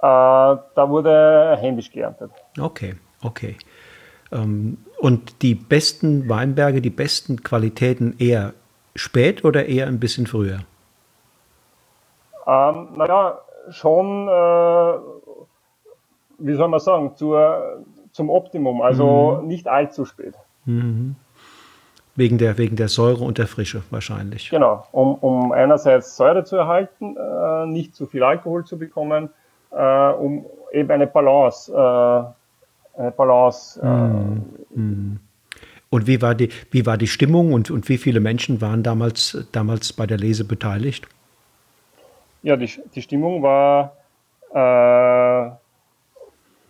Äh, 0.00 0.02
da 0.02 0.88
wurde 0.88 1.56
händisch 1.60 1.92
geerntet. 1.92 2.32
Okay, 2.58 2.96
okay. 3.22 3.56
Ähm, 4.32 4.78
und 4.98 5.42
die 5.42 5.54
besten 5.54 6.28
Weinberge, 6.28 6.80
die 6.80 6.90
besten 6.90 7.44
Qualitäten 7.44 8.16
eher 8.18 8.54
spät 8.96 9.44
oder 9.44 9.66
eher 9.66 9.86
ein 9.86 10.00
bisschen 10.00 10.26
früher? 10.26 10.60
Ähm, 12.46 12.88
naja, 12.96 13.38
schon 13.70 14.26
äh, 14.26 15.27
wie 16.38 16.54
soll 16.54 16.68
man 16.68 16.80
sagen, 16.80 17.12
zur, 17.16 17.84
zum 18.12 18.30
Optimum, 18.30 18.80
also 18.80 19.40
mhm. 19.40 19.48
nicht 19.48 19.68
allzu 19.68 20.04
spät. 20.04 20.34
Mhm. 20.64 21.16
Wegen 22.16 22.38
der, 22.38 22.58
wegen 22.58 22.74
der 22.74 22.88
Säure 22.88 23.22
und 23.24 23.38
der 23.38 23.46
Frische 23.46 23.82
wahrscheinlich. 23.90 24.50
Genau, 24.50 24.84
um, 24.90 25.14
um 25.14 25.52
einerseits 25.52 26.16
Säure 26.16 26.44
zu 26.44 26.56
erhalten, 26.56 27.16
äh, 27.16 27.66
nicht 27.66 27.94
zu 27.94 28.06
viel 28.06 28.24
Alkohol 28.24 28.64
zu 28.64 28.76
bekommen, 28.76 29.30
äh, 29.70 30.08
um 30.10 30.44
eben 30.72 30.90
eine 30.90 31.06
Balance, 31.06 31.72
äh, 31.72 33.00
eine 33.00 33.10
Balance. 33.12 33.80
Äh, 33.80 33.86
mhm. 33.86 34.44
mhm. 34.74 35.20
Und 35.90 36.06
wie 36.06 36.20
war 36.20 36.34
die, 36.34 36.50
wie 36.70 36.84
war 36.84 36.98
die 36.98 37.06
Stimmung 37.06 37.52
und, 37.52 37.70
und 37.70 37.88
wie 37.88 37.96
viele 37.96 38.20
Menschen 38.20 38.60
waren 38.60 38.82
damals, 38.82 39.46
damals 39.52 39.92
bei 39.92 40.06
der 40.06 40.18
Lese 40.18 40.44
beteiligt? 40.44 41.08
Ja, 42.42 42.56
die, 42.56 42.70
die 42.94 43.02
Stimmung 43.02 43.42
war 43.42 43.92
äh, 44.52 45.50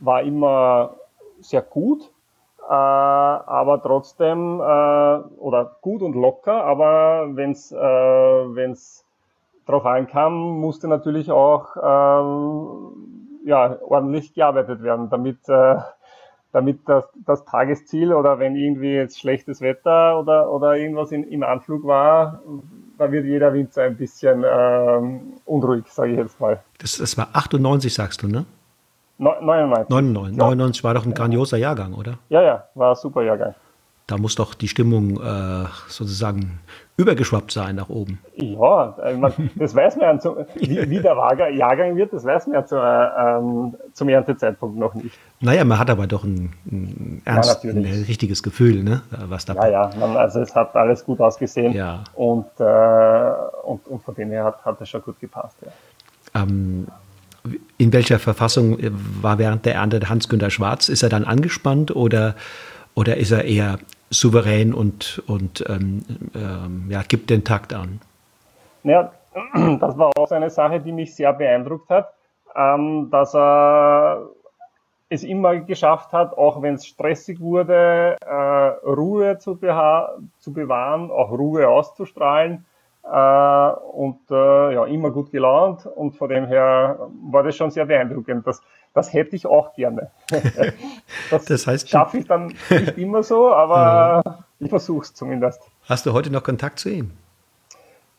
war 0.01 0.23
immer 0.23 0.97
sehr 1.41 1.63
gut, 1.63 2.11
äh, 2.69 2.73
aber 2.73 3.81
trotzdem, 3.83 4.61
äh, 4.61 4.63
oder 5.39 5.77
gut 5.81 6.03
und 6.03 6.15
locker, 6.15 6.65
aber 6.65 7.29
wenn 7.35 7.53
es 7.53 7.73
äh, 7.73 7.77
wenn's 7.77 9.05
drauf 9.67 9.85
ankam, 9.87 10.61
musste 10.61 10.89
natürlich 10.89 11.31
auch 11.31 11.77
äh, 11.77 13.49
ja, 13.49 13.79
ordentlich 13.83 14.35
gearbeitet 14.35 14.83
werden, 14.83 15.09
damit, 15.11 15.49
äh, 15.49 15.77
damit 16.53 16.81
das, 16.87 17.09
das 17.27 17.45
Tagesziel 17.45 18.13
oder 18.13 18.39
wenn 18.39 18.57
irgendwie 18.57 18.93
jetzt 18.93 19.19
schlechtes 19.19 19.61
Wetter 19.61 20.19
oder, 20.19 20.51
oder 20.51 20.77
irgendwas 20.77 21.13
in, 21.13 21.25
im 21.25 21.43
Anflug 21.43 21.85
war, 21.85 22.43
da 22.99 23.13
wird 23.13 23.27
jeder 23.27 23.53
Winzer 23.53 23.85
ein 23.85 23.97
bisschen 23.97 24.45
äh, 24.45 25.21
unruhig, 25.45 25.87
sage 25.89 26.13
ich 26.13 26.19
jetzt 26.19 26.41
mal. 26.41 26.63
Das, 26.79 26.99
das 26.99 27.17
war 27.17 27.29
98, 27.33 27.95
sagst 27.95 28.23
du, 28.23 28.29
ne? 28.29 28.45
99. 29.19 29.89
99. 29.91 30.37
Ja. 30.37 30.45
99 30.45 30.85
war 30.85 30.95
doch 30.95 31.05
ein 31.05 31.15
grandioser 31.15 31.57
Jahrgang, 31.57 31.95
oder? 31.95 32.19
Ja, 32.29 32.43
ja, 32.43 32.65
war 32.75 32.91
ein 32.91 32.97
super 32.97 33.23
Jahrgang. 33.23 33.55
Da 34.09 34.17
muss 34.17 34.37
doch 34.37 34.55
die 34.55 34.69
Stimmung 34.69 35.21
äh, 35.21 35.67
sozusagen 35.89 36.61
übergeschwappt 36.97 37.53
sein 37.53 37.77
nach 37.77 37.91
oben. 37.91 38.19
Ja, 38.37 38.97
das 39.57 39.75
weiß 39.75 39.97
man 39.97 40.19
ja, 40.19 40.37
wie, 40.55 40.91
wie 40.91 41.01
der 41.01 41.51
Jahrgang 41.53 41.95
wird, 41.95 42.15
das 42.15 42.25
weiß 42.25 42.47
man 42.47 42.55
ja 42.55 42.65
zu, 42.65 42.77
äh, 42.77 42.79
ähm, 42.81 43.77
zum 43.93 44.09
Erntezeitpunkt 44.09 44.79
noch 44.79 44.95
nicht. 44.95 45.15
Naja, 45.41 45.63
man 45.65 45.79
hat 45.79 45.91
aber 45.91 46.07
doch 46.07 46.25
ein, 46.25 46.55
ein 46.65 47.23
ernst, 47.27 47.63
ja, 47.65 47.71
ein 47.71 47.85
richtiges 47.85 48.43
Gefühl, 48.43 48.83
ne, 48.83 49.03
was 49.29 49.45
da 49.45 49.53
Ja, 49.53 49.69
ja, 49.69 49.91
man, 50.01 50.17
also 50.17 50.41
es 50.41 50.55
hat 50.55 50.75
alles 50.75 51.05
gut 51.05 51.21
ausgesehen 51.21 51.75
ja. 51.75 52.03
und, 52.15 52.47
äh, 52.59 53.33
und, 53.63 53.87
und 53.89 54.03
von 54.03 54.15
dem 54.15 54.31
her 54.31 54.45
hat, 54.45 54.65
hat 54.65 54.81
es 54.81 54.89
schon 54.89 55.03
gut 55.03 55.21
gepasst. 55.21 55.59
Ja. 55.65 56.43
Ähm, 56.43 56.87
in 57.77 57.93
welcher 57.93 58.19
Verfassung 58.19 58.79
war 59.23 59.39
während 59.39 59.65
der 59.67 59.75
Ernte 59.75 60.09
Hans-Günter 60.09 60.51
Schwarz? 60.51 60.89
Ist 60.89 61.03
er 61.03 61.09
dann 61.09 61.25
angespannt 61.25 61.95
oder, 61.95 62.35
oder 62.95 63.17
ist 63.17 63.31
er 63.31 63.45
eher 63.45 63.79
souverän 64.11 64.73
und, 64.75 65.23
und 65.27 65.65
ähm, 65.69 66.03
ähm, 66.35 66.87
ja, 66.89 67.03
gibt 67.03 67.31
den 67.31 67.45
Takt 67.45 67.75
an? 67.75 68.01
Naja, 68.83 69.13
das 69.81 69.99
war 69.99 70.11
auch 70.17 70.31
eine 70.31 70.51
Sache, 70.51 70.81
die 70.81 70.93
mich 70.93 71.15
sehr 71.15 71.33
beeindruckt 71.33 71.91
hat, 71.91 72.13
ähm, 72.57 73.09
dass 73.11 73.35
er 73.35 74.29
es 75.11 75.25
immer 75.25 75.57
geschafft 75.57 76.13
hat, 76.13 76.37
auch 76.37 76.61
wenn 76.61 76.75
es 76.75 76.87
stressig 76.87 77.41
wurde, 77.41 78.17
äh, 78.21 78.87
Ruhe 78.87 79.39
zu, 79.39 79.55
zu 79.55 80.53
bewahren, 80.53 81.11
auch 81.11 81.31
Ruhe 81.31 81.69
auszustrahlen 81.69 82.67
äh, 83.11 83.71
und 83.93 84.19
äh, 84.31 84.75
ja, 84.75 84.85
immer 84.85 85.11
gut 85.11 85.31
gelaunt 85.31 85.87
und 85.87 86.17
von 86.17 86.29
dem 86.29 86.47
her 86.47 87.09
war 87.31 87.43
das 87.43 87.57
schon 87.57 87.71
sehr 87.71 87.87
beeindruckend. 87.87 88.47
Das, 88.47 88.61
das 88.93 89.13
hätte 89.13 89.37
ich 89.37 89.47
auch 89.47 89.75
gerne. 89.75 90.11
das, 91.31 91.47
das 91.47 91.67
heißt, 91.67 91.89
schaffe 91.89 92.19
ich 92.19 92.27
dann 92.27 92.55
nicht 92.71 92.99
immer 92.99 93.23
so, 93.23 93.53
aber 93.53 94.23
ja. 94.25 94.39
ich 94.59 94.69
versuche 94.69 95.05
es 95.05 95.15
zumindest. 95.15 95.63
Hast 95.89 96.05
du 96.07 96.13
heute 96.13 96.31
noch 96.31 96.43
Kontakt 96.43 96.79
zu 96.79 96.91
ihm? 96.91 97.13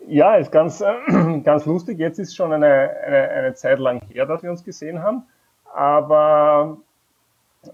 Ja, 0.07 0.35
ist 0.35 0.51
ganz, 0.51 0.83
ganz 1.43 1.65
lustig. 1.65 1.99
Jetzt 1.99 2.17
ist 2.17 2.35
schon 2.35 2.51
eine, 2.51 2.89
eine, 3.05 3.29
eine 3.29 3.53
Zeit 3.53 3.79
lang 3.79 4.01
her, 4.09 4.25
dass 4.25 4.41
wir 4.41 4.49
uns 4.49 4.63
gesehen 4.63 5.03
haben. 5.03 5.23
Aber 5.71 6.77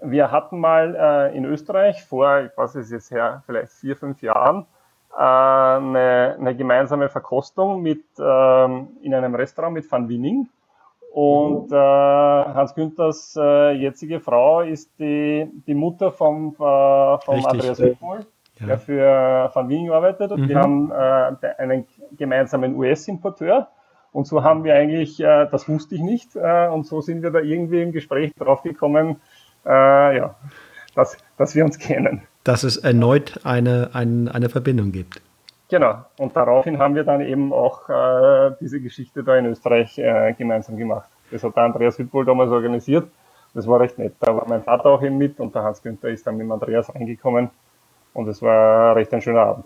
wir 0.02 0.30
hatten 0.30 0.58
mal 0.60 0.94
äh, 0.94 1.36
in 1.36 1.44
Österreich 1.46 2.04
vor, 2.04 2.40
ich 2.40 2.56
weiß 2.56 2.74
es 2.74 2.90
jetzt 2.90 3.10
her, 3.10 3.42
vielleicht 3.46 3.72
vier, 3.72 3.96
fünf 3.96 4.20
Jahren, 4.20 4.66
eine, 5.16 6.36
eine 6.38 6.54
gemeinsame 6.54 7.08
Verkostung 7.08 7.82
mit, 7.82 8.04
ähm, 8.18 8.88
in 9.02 9.14
einem 9.14 9.34
Restaurant 9.34 9.74
mit 9.74 9.90
Van 9.90 10.08
Winning. 10.08 10.48
Und 11.12 11.72
äh, 11.72 11.76
Hans 11.76 12.74
Günthers 12.74 13.34
äh, 13.40 13.72
jetzige 13.72 14.20
Frau 14.20 14.60
ist 14.60 14.90
die, 14.98 15.50
die 15.66 15.74
Mutter 15.74 16.12
vom, 16.12 16.48
äh, 16.48 16.58
vom 16.58 17.46
Andreas 17.46 17.80
Wittmold, 17.80 18.26
ja. 18.60 18.66
der 18.66 18.78
für 18.78 19.50
Van 19.54 19.68
Winning 19.70 19.90
arbeitet. 19.90 20.30
Und 20.32 20.42
mhm. 20.42 20.48
wir 20.50 20.60
haben 20.60 20.90
äh, 20.90 21.46
einen 21.56 21.86
gemeinsamen 22.18 22.76
US-Importeur. 22.76 23.68
Und 24.12 24.26
so 24.26 24.44
haben 24.44 24.64
wir 24.64 24.74
eigentlich, 24.74 25.18
äh, 25.20 25.46
das 25.50 25.68
wusste 25.68 25.94
ich 25.94 26.02
nicht, 26.02 26.36
äh, 26.36 26.68
und 26.68 26.86
so 26.86 27.00
sind 27.00 27.22
wir 27.22 27.30
da 27.30 27.38
irgendwie 27.38 27.82
im 27.82 27.92
Gespräch 27.92 28.34
drauf 28.34 28.62
gekommen, 28.62 29.20
äh, 29.64 30.16
ja, 30.16 30.34
dass, 30.94 31.16
dass 31.38 31.54
wir 31.54 31.64
uns 31.64 31.78
kennen. 31.78 32.22
Dass 32.46 32.62
es 32.62 32.76
erneut 32.76 33.40
eine, 33.42 33.90
eine, 33.92 34.32
eine 34.32 34.48
Verbindung 34.48 34.92
gibt. 34.92 35.20
Genau, 35.68 36.04
und 36.18 36.36
daraufhin 36.36 36.78
haben 36.78 36.94
wir 36.94 37.02
dann 37.02 37.20
eben 37.20 37.52
auch 37.52 37.88
äh, 37.88 38.54
diese 38.60 38.80
Geschichte 38.80 39.24
da 39.24 39.36
in 39.36 39.46
Österreich 39.46 39.98
äh, 39.98 40.32
gemeinsam 40.38 40.76
gemacht. 40.76 41.08
Das 41.32 41.42
hat 41.42 41.56
der 41.56 41.64
Andreas 41.64 41.98
Wittwohl 41.98 42.24
damals 42.24 42.52
organisiert. 42.52 43.08
Das 43.52 43.66
war 43.66 43.80
recht 43.80 43.98
nett. 43.98 44.14
Da 44.20 44.36
war 44.36 44.46
mein 44.46 44.62
Vater 44.62 44.86
auch 44.86 45.02
eben 45.02 45.18
mit 45.18 45.40
und 45.40 45.52
der 45.56 45.64
Hans 45.64 45.82
Günther 45.82 46.10
ist 46.10 46.24
dann 46.24 46.36
mit 46.36 46.48
Andreas 46.48 46.94
reingekommen 46.94 47.50
und 48.14 48.28
es 48.28 48.40
war 48.42 48.94
recht 48.94 49.12
ein 49.12 49.22
schöner 49.22 49.40
Abend. 49.40 49.64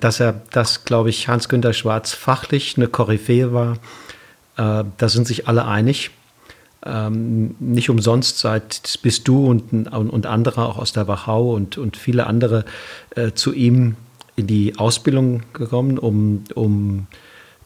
Dass 0.00 0.20
er, 0.20 0.34
dass, 0.52 0.84
glaube 0.84 1.08
ich, 1.08 1.26
Hans-Günter 1.26 1.72
Schwarz 1.72 2.12
fachlich 2.12 2.76
eine 2.76 2.88
Koryphäe 2.88 3.54
war, 3.54 3.72
äh, 4.58 4.84
da 4.98 5.08
sind 5.08 5.26
sich 5.26 5.48
alle 5.48 5.66
einig. 5.66 6.10
Ähm, 6.84 7.54
nicht 7.60 7.90
umsonst 7.90 8.38
seit 8.38 8.98
bist 9.02 9.28
du 9.28 9.46
und, 9.46 9.92
und 9.92 10.26
andere 10.26 10.66
auch 10.66 10.78
aus 10.78 10.92
der 10.92 11.06
Wachau 11.06 11.54
und, 11.54 11.78
und 11.78 11.96
viele 11.96 12.26
andere 12.26 12.64
äh, 13.14 13.32
zu 13.32 13.52
ihm 13.52 13.96
in 14.36 14.46
die 14.46 14.78
Ausbildung 14.78 15.42
gekommen, 15.52 15.98
um, 15.98 16.44
um 16.54 17.06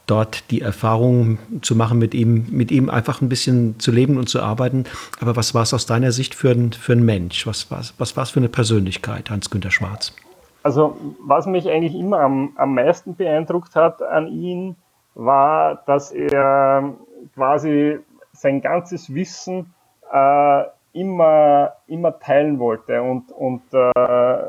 dort 0.07 0.51
die 0.51 0.61
Erfahrung 0.61 1.39
zu 1.63 1.75
machen, 1.75 1.99
mit 1.99 2.15
ihm, 2.15 2.47
mit 2.51 2.71
ihm 2.71 2.91
einfach 2.91 3.21
ein 3.21 3.29
bisschen 3.29 3.79
zu 3.81 3.91
leben 3.91 4.19
und 4.19 4.29
zu 4.29 4.41
arbeiten. 4.41 4.85
Aber 5.21 5.37
was 5.37 5.55
war 5.55 5.63
es 5.63 5.75
aus 5.75 5.87
deiner 5.87 6.13
Sicht 6.13 6.35
für 6.35 6.51
ein, 6.51 6.73
für 6.73 6.93
ein 6.93 7.05
Mensch? 7.05 7.47
Was 7.47 7.71
war 7.71 7.81
es 7.81 8.31
für 8.31 8.41
eine 8.41 8.49
Persönlichkeit, 8.49 9.31
Hans-Günter 9.31 9.71
Schwarz? 9.71 10.15
Also, 10.63 10.97
was 11.25 11.47
mich 11.47 11.69
eigentlich 11.71 11.95
immer 11.95 12.21
am, 12.21 12.53
am 12.57 12.75
meisten 12.75 13.15
beeindruckt 13.15 13.77
hat 13.77 14.03
an 14.03 14.27
ihm, 14.27 14.75
war, 15.15 15.83
dass 15.87 16.11
er 16.11 16.95
quasi 17.35 17.99
sein 18.37 18.61
ganzes 18.61 19.15
Wissen 19.15 19.75
äh, 20.13 20.65
immer, 20.93 21.75
immer 21.87 22.19
teilen 22.19 22.59
wollte 22.59 23.03
und, 23.03 23.33
und, 23.33 23.63
äh, 23.73 24.43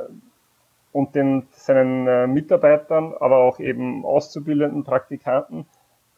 und 0.94 1.16
den, 1.16 1.48
seinen 1.52 2.08
äh, 2.08 2.28
Mitarbeitern, 2.28 3.14
aber 3.20 3.38
auch 3.38 3.60
eben 3.60 4.06
auszubildenden 4.06 4.84
Praktikanten 4.84 5.66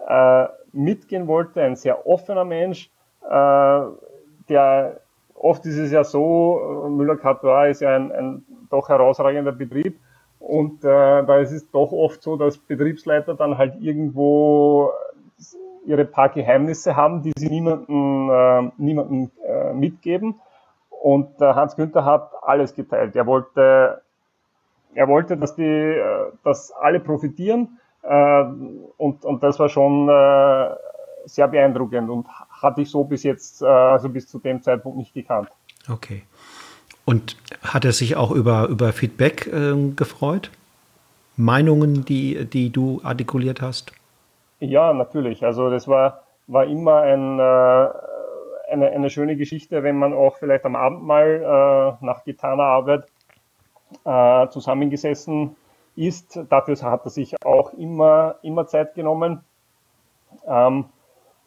äh, 0.08 0.46
mitgehen 0.72 1.28
wollte. 1.28 1.62
Ein 1.62 1.76
sehr 1.76 2.08
offener 2.08 2.46
Mensch, 2.46 2.90
äh, 3.28 3.82
der 4.50 5.00
oft 5.36 5.66
ist 5.66 5.78
es 5.78 5.92
ja 5.92 6.04
so, 6.04 6.88
Müller-Catois 6.90 7.70
ist 7.70 7.82
ja 7.82 7.96
ein, 7.96 8.12
ein 8.12 8.46
doch 8.70 8.90
herausragender 8.90 9.52
Betrieb, 9.52 10.00
und 10.40 10.84
äh, 10.84 11.24
da 11.26 11.38
ist 11.40 11.52
es 11.52 11.70
doch 11.70 11.92
oft 11.92 12.24
so, 12.24 12.38
dass 12.38 12.58
Betriebsleiter 12.58 13.36
dann 13.36 13.58
halt 13.58 13.76
irgendwo 13.82 14.92
ihre 15.86 16.06
paar 16.06 16.30
Geheimnisse 16.30 16.96
haben, 16.96 17.22
die 17.22 17.34
sie 17.38 17.50
niemandem, 17.50 18.30
äh, 18.30 18.72
niemandem 18.78 19.32
äh, 19.46 19.74
mitgeben. 19.74 20.40
Und 20.90 21.42
äh, 21.42 21.46
Hans 21.54 21.76
Günther 21.76 22.06
hat 22.06 22.32
alles 22.42 22.76
geteilt. 22.76 23.16
Er 23.16 23.26
wollte, 23.26 24.02
er 24.94 25.08
wollte, 25.08 25.38
dass 25.38 25.56
die, 25.56 25.64
äh, 25.64 26.32
dass 26.44 26.72
alle 26.72 27.00
profitieren. 27.00 27.80
Äh, 28.04 28.44
und, 28.98 29.26
und 29.26 29.44
das 29.44 29.60
war 29.60 29.70
schon 29.70 30.10
sehr 31.26 31.48
beeindruckend 31.48 32.10
und 32.10 32.28
hatte 32.50 32.82
ich 32.82 32.90
so 32.90 33.04
bis 33.04 33.24
jetzt, 33.24 33.62
also 33.62 34.10
bis 34.10 34.28
zu 34.28 34.40
dem 34.40 34.64
Zeitpunkt 34.64 34.98
nicht 34.98 35.14
gekannt. 35.14 35.50
Okay. 35.88 36.24
Und 37.06 37.38
hat 37.62 37.86
er 37.86 37.92
sich 37.92 38.16
auch 38.16 38.32
über, 38.32 38.68
über 38.68 38.94
Feedback 38.94 39.48
äh, 39.48 39.92
gefreut? 39.96 40.52
Meinungen, 41.38 42.06
die, 42.06 42.46
die 42.46 42.70
du 42.70 43.00
artikuliert 43.04 43.62
hast? 43.62 43.94
Ja, 44.60 44.94
natürlich. 44.94 45.44
Also 45.46 45.70
das 45.70 45.88
war, 45.88 46.24
war 46.48 46.66
immer 46.66 47.02
ein, 47.02 47.40
äh, 47.40 47.88
eine, 48.72 48.90
eine 48.92 49.10
schöne 49.10 49.36
Geschichte, 49.36 49.84
wenn 49.84 49.98
man 49.98 50.14
auch 50.14 50.38
vielleicht 50.38 50.66
am 50.66 50.76
Abend 50.76 51.04
mal 51.04 51.98
äh, 52.02 52.06
nach 52.06 52.24
getaner 52.24 52.64
Arbeit 52.64 53.06
äh, 54.06 54.48
zusammengesessen 54.50 55.56
ist. 55.96 56.40
Dafür 56.50 56.76
hat 56.82 57.06
er 57.06 57.10
sich 57.10 57.36
auch 57.46 57.74
immer, 57.74 58.36
immer 58.42 58.68
Zeit 58.68 58.94
genommen. 58.96 59.44
Ähm, 60.48 60.86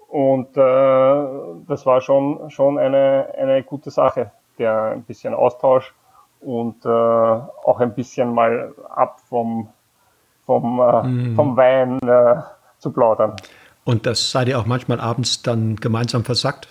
und 0.09 0.57
äh, 0.57 1.27
das 1.67 1.87
war 1.87 2.01
schon, 2.03 2.51
schon 2.51 2.79
eine, 2.79 3.33
eine 3.39 3.63
gute 3.63 3.91
Sache, 3.91 4.31
der 4.59 4.93
ein 4.93 5.05
bisschen 5.05 5.33
Austausch 5.33 5.95
und 6.41 6.85
äh, 6.85 6.89
auch 6.89 7.81
ein 7.81 7.95
bisschen 7.95 8.35
mal 8.35 8.75
ab 8.91 9.21
vom, 9.21 9.69
vom, 10.45 10.81
äh, 10.81 11.03
mm. 11.03 11.37
vom 11.37 11.57
Wein 11.57 11.99
äh, 12.03 12.43
zu 12.83 12.91
plaudern. 12.91 13.37
Und 13.85 14.07
das 14.07 14.31
seid 14.31 14.49
ihr 14.49 14.59
auch 14.59 14.67
manchmal 14.67 15.01
abends 15.01 15.43
dann 15.43 15.77
gemeinsam 15.77 16.25
versackt? 16.25 16.69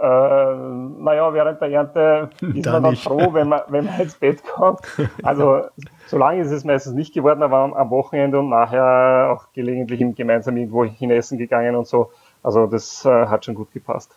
Äh, 0.00 0.06
naja, 0.06 1.32
während 1.32 1.60
der 1.60 1.70
Ernte 1.70 2.30
ist 2.40 2.66
da 2.66 2.72
man 2.72 2.82
dann 2.82 2.90
nicht. 2.92 3.04
froh, 3.04 3.32
wenn 3.32 3.48
man, 3.48 3.62
wenn 3.68 3.84
man 3.84 4.00
ins 4.00 4.14
Bett 4.14 4.42
kommt. 4.44 4.80
Also 5.22 5.62
so 6.06 6.18
lange 6.18 6.40
ist 6.40 6.50
es 6.50 6.64
meistens 6.64 6.94
nicht 6.94 7.14
geworden, 7.14 7.42
aber 7.42 7.76
am 7.76 7.90
Wochenende 7.90 8.38
und 8.38 8.48
nachher 8.48 9.30
auch 9.32 9.52
gelegentlich 9.52 10.16
gemeinsam 10.16 10.56
irgendwo 10.56 10.84
hinessen 10.84 11.38
gegangen 11.38 11.76
und 11.76 11.86
so. 11.86 12.10
Also 12.42 12.66
das 12.66 13.04
äh, 13.04 13.26
hat 13.26 13.44
schon 13.44 13.54
gut 13.54 13.72
gepasst. 13.72 14.14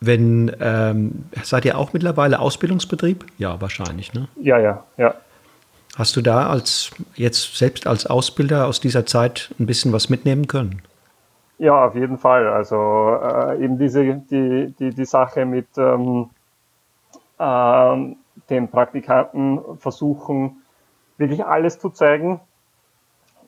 Wenn 0.00 0.54
ähm, 0.60 1.26
seid 1.42 1.64
ihr 1.64 1.76
auch 1.76 1.92
mittlerweile 1.92 2.38
Ausbildungsbetrieb? 2.38 3.24
Ja, 3.36 3.60
wahrscheinlich, 3.60 4.14
ne? 4.14 4.28
Ja, 4.40 4.58
ja, 4.58 4.84
ja. 4.96 5.14
Hast 5.96 6.16
du 6.16 6.22
da 6.22 6.48
als 6.48 6.90
jetzt 7.14 7.56
selbst 7.56 7.86
als 7.86 8.06
Ausbilder 8.06 8.66
aus 8.66 8.80
dieser 8.80 9.06
Zeit 9.06 9.54
ein 9.58 9.66
bisschen 9.66 9.92
was 9.92 10.08
mitnehmen 10.08 10.46
können? 10.46 10.82
Ja, 11.58 11.86
auf 11.86 11.94
jeden 11.96 12.18
Fall. 12.18 12.46
Also 12.46 13.18
äh, 13.20 13.62
eben 13.62 13.78
diese 13.78 14.14
die, 14.14 14.74
die, 14.78 14.90
die 14.90 15.04
Sache 15.04 15.44
mit 15.44 15.66
ähm, 15.76 16.30
äh, 17.38 18.14
den 18.48 18.68
Praktikanten 18.68 19.60
versuchen, 19.78 20.62
wirklich 21.16 21.44
alles 21.44 21.80
zu 21.80 21.90
zeigen. 21.90 22.40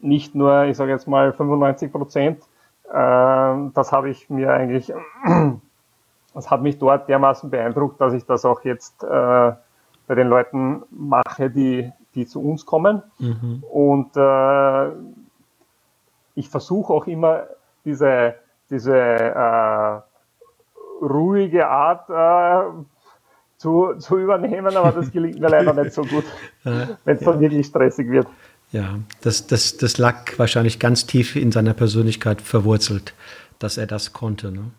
Nicht 0.01 0.35
nur, 0.35 0.65
ich 0.65 0.77
sage 0.77 0.91
jetzt 0.91 1.07
mal 1.07 1.33
95 1.33 1.93
Prozent. 1.93 2.43
Äh, 2.89 3.71
das 3.75 3.93
habe 3.93 4.11
ich 4.11 4.29
mir 4.29 4.53
eigentlich, 4.53 4.93
das 6.35 6.51
hat 6.51 6.63
mich 6.63 6.79
dort 6.79 7.09
dermaßen 7.09 7.49
beeindruckt, 7.49 8.01
dass 8.01 8.13
ich 8.13 8.27
das 8.27 8.45
auch 8.45 8.65
jetzt 8.65 9.05
äh, 9.05 9.53
bei 10.09 10.15
den 10.17 10.27
Leuten 10.27 10.83
mache, 10.91 11.49
die 11.49 11.93
die 12.15 12.27
zu 12.27 12.43
uns 12.43 12.67
kommen. 12.67 13.03
Mhm. 13.19 13.65
Und 13.71 14.17
äh, 14.17 14.91
ich 16.35 16.49
versuche 16.49 16.93
auch 16.93 17.07
immer 17.07 17.45
diese, 17.85 18.35
diese 18.71 18.97
äh, 18.97 20.01
ruhige 21.03 21.69
Art 21.69 22.09
äh, 22.11 22.71
zu, 23.57 23.95
zu 23.99 24.19
übernehmen, 24.19 24.75
aber 24.77 24.93
das 24.93 25.11
gelingt 25.13 25.39
mir 25.39 25.49
leider 25.49 25.75
nicht 25.75 25.93
so 25.93 26.03
gut, 26.03 26.25
wenn 26.65 27.17
es 27.17 27.23
dann 27.23 27.41
wirklich 27.41 27.67
stressig 27.67 28.09
wird. 28.09 28.27
Ja, 28.73 29.01
das, 29.23 29.47
das, 29.47 29.77
das 29.77 29.99
lag 29.99 30.39
wahrscheinlich 30.39 30.79
ganz 30.79 31.05
tief 31.05 31.35
in 31.35 31.51
seiner 31.51 31.75
Persönlichkeit 31.75 32.41
verwurzelt, 32.41 33.15
dass 33.59 33.77
er 33.77 33.87
das 33.87 34.13
konnte. 34.13 34.53
Ne? 34.53 34.71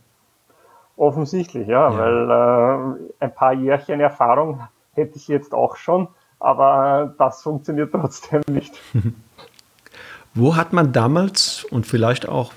Offensichtlich, 0.96 1.68
ja, 1.68 1.92
ja. 1.92 1.98
weil 1.98 2.98
äh, 3.20 3.24
ein 3.26 3.36
paar 3.36 3.54
Jährchen 3.54 4.00
Erfahrung 4.00 4.62
hätte 4.94 5.18
ich 5.18 5.28
jetzt 5.28 5.54
auch 5.54 5.76
schon 5.76 6.08
aber 6.42 7.14
das 7.18 7.44
funktioniert 7.44 7.92
trotzdem 7.92 8.42
nicht. 8.48 8.74
Wo 10.34 10.56
hat 10.56 10.74
man 10.74 10.94
damals 10.94 11.66
und 11.70 11.86
vielleicht 11.86 12.28
auch, 12.28 12.54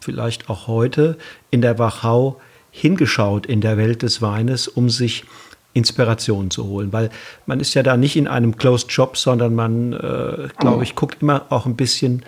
vielleicht 0.00 0.48
auch 0.48 0.68
heute 0.68 1.18
in 1.50 1.60
der 1.60 1.78
Wachau 1.78 2.40
hingeschaut 2.70 3.46
in 3.46 3.60
der 3.60 3.76
Welt 3.76 4.02
des 4.02 4.22
Weines, 4.22 4.68
um 4.68 4.88
sich 4.88 5.24
Inspiration 5.72 6.50
zu 6.50 6.66
holen? 6.66 6.92
Weil 6.92 7.10
man 7.46 7.58
ist 7.58 7.74
ja 7.74 7.82
da 7.82 7.96
nicht 7.96 8.16
in 8.16 8.28
einem 8.28 8.56
Closed 8.56 8.92
Shop, 8.92 9.16
sondern 9.16 9.54
man, 9.54 9.92
äh, 9.92 10.48
glaube 10.58 10.84
ich, 10.84 10.94
guckt 10.94 11.20
immer 11.20 11.46
auch 11.50 11.66
ein 11.66 11.74
bisschen, 11.74 12.24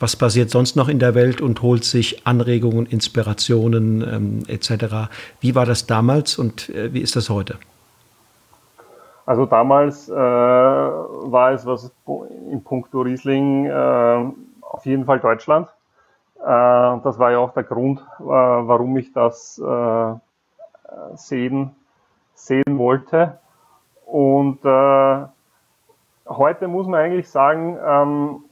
was 0.00 0.16
passiert 0.16 0.50
sonst 0.50 0.76
noch 0.76 0.88
in 0.88 0.98
der 0.98 1.14
Welt 1.14 1.42
und 1.42 1.60
holt 1.60 1.84
sich 1.84 2.26
Anregungen, 2.26 2.86
Inspirationen 2.86 4.00
ähm, 4.00 4.42
etc. 4.46 5.10
Wie 5.40 5.54
war 5.54 5.66
das 5.66 5.86
damals 5.86 6.38
und 6.38 6.70
äh, 6.70 6.94
wie 6.94 7.00
ist 7.00 7.16
das 7.16 7.28
heute? 7.28 7.58
Also 9.28 9.44
damals 9.44 10.08
äh, 10.08 10.14
war 10.14 11.52
es 11.52 11.66
was 11.66 11.92
in 12.50 12.64
puncto 12.64 13.02
Riesling 13.02 13.66
äh, 13.66 14.24
auf 14.62 14.86
jeden 14.86 15.04
Fall 15.04 15.20
Deutschland. 15.20 15.68
Äh, 16.40 16.46
das 16.46 17.18
war 17.18 17.32
ja 17.32 17.38
auch 17.38 17.52
der 17.52 17.64
Grund, 17.64 18.00
äh, 18.20 18.24
warum 18.24 18.96
ich 18.96 19.12
das 19.12 19.58
äh, 19.58 20.14
sehen, 21.14 21.76
sehen 22.32 22.78
wollte. 22.78 23.38
Und 24.06 24.64
äh, 24.64 25.26
heute 26.26 26.66
muss 26.66 26.86
man 26.86 27.00
eigentlich 27.00 27.28
sagen, 27.28 27.76
ähm, 27.86 28.44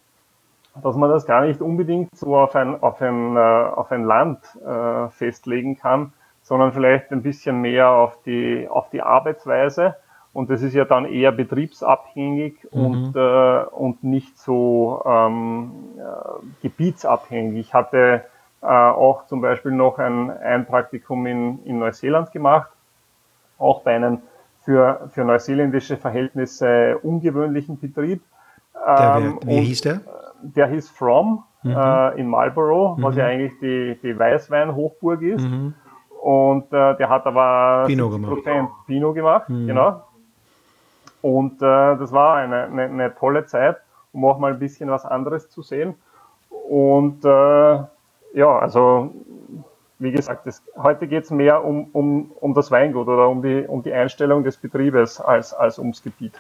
dass 0.83 0.95
man 0.95 1.09
das 1.09 1.25
gar 1.25 1.41
nicht 1.47 1.63
unbedingt 1.63 2.15
so 2.15 2.37
auf 2.37 2.55
ein, 2.55 2.83
auf 2.83 3.01
ein, 3.01 3.35
äh, 3.35 3.41
auf 3.41 3.91
ein 3.93 4.05
Land 4.05 4.41
äh, 4.63 5.09
festlegen 5.09 5.79
kann, 5.79 6.13
sondern 6.43 6.75
vielleicht 6.75 7.13
ein 7.13 7.23
bisschen 7.23 7.63
mehr 7.63 7.89
auf 7.89 8.21
die, 8.25 8.69
auf 8.69 8.91
die 8.91 9.01
Arbeitsweise 9.01 9.97
und 10.37 10.51
das 10.51 10.63
ist 10.63 10.75
ja 10.75 10.85
dann 10.85 11.07
eher 11.07 11.33
betriebsabhängig 11.33 12.67
mhm. 12.73 12.87
und, 12.87 13.17
äh, 13.17 13.65
und 13.71 14.05
nicht 14.05 14.39
so 14.39 15.03
ähm, 15.07 15.73
äh, 15.99 16.63
gebietsabhängig. 16.63 17.59
Ich 17.59 17.75
hatte 17.75 18.25
äh, 18.63 18.67
auch 18.67 19.27
zum 19.27 19.41
Beispiel 19.41 19.73
noch 19.73 19.99
ein, 19.99 20.31
ein 20.31 20.67
Praktikum 20.67 21.27
in, 21.27 21.65
in 21.65 21.79
Neuseeland 21.79 22.33
gemacht 22.33 22.71
auch 23.59 23.83
bei 23.83 23.95
einem 23.95 24.19
für, 24.63 25.09
für 25.13 25.25
neuseeländische 25.25 25.97
Verhältnisse 25.97 26.99
ungewöhnlichen 27.03 27.79
Betrieb. 27.79 28.23
Der, 28.75 29.17
ähm, 29.19 29.41
wie 29.45 29.61
hieß 29.61 29.81
der? 29.83 30.01
Der 30.43 30.69
hieß 30.69 30.91
From 30.91 31.45
mhm. 31.63 31.71
äh, 31.71 32.21
in 32.21 32.29
Marlborough, 32.29 32.99
mhm. 32.99 33.03
was 33.03 33.17
ja 33.17 33.27
eigentlich 33.27 33.53
die, 33.61 33.99
die 34.03 34.19
Weißwein-Hochburg 34.19 35.23
ist. 35.23 35.43
Mhm. 35.43 35.75
Und 36.23 36.73
äh, 36.73 36.97
der 36.97 37.09
hat 37.09 37.27
aber 37.27 37.85
Pinot 37.87 38.13
gemacht. 38.13 38.43
Pinot 38.87 39.15
gemacht, 39.15 39.49
mhm. 39.49 39.67
genau. 39.69 40.03
Und 41.23 41.63
äh, 41.63 41.97
das 41.97 42.13
war 42.13 42.37
eine, 42.37 42.65
eine, 42.65 42.83
eine, 42.85 43.15
tolle 43.15 43.47
Zeit, 43.47 43.77
um 44.13 44.25
auch 44.25 44.39
mal 44.39 44.53
ein 44.53 44.59
bisschen 44.59 44.91
was 44.91 45.05
anderes 45.05 45.49
zu 45.51 45.63
sehen. 45.63 45.95
Und 46.51 47.25
äh, 47.25 47.29
ja, 47.29 48.59
also 48.59 49.13
wie 49.99 50.11
gesagt, 50.11 50.47
das, 50.47 50.63
heute 50.77 51.07
geht 51.07 51.25
es 51.25 51.31
mehr 51.31 51.65
um, 51.65 51.89
um, 51.93 52.31
um 52.41 52.53
das 52.53 52.71
Weingut 52.71 53.09
oder 53.09 53.29
um 53.29 53.43
die, 53.43 53.65
um 53.67 53.83
die 53.83 53.93
Einstellung 53.93 54.45
des 54.45 54.57
Betriebes 54.57 55.21
als, 55.21 55.55
als 55.55 55.79
ums 55.79 56.03
Gebiet. 56.03 56.33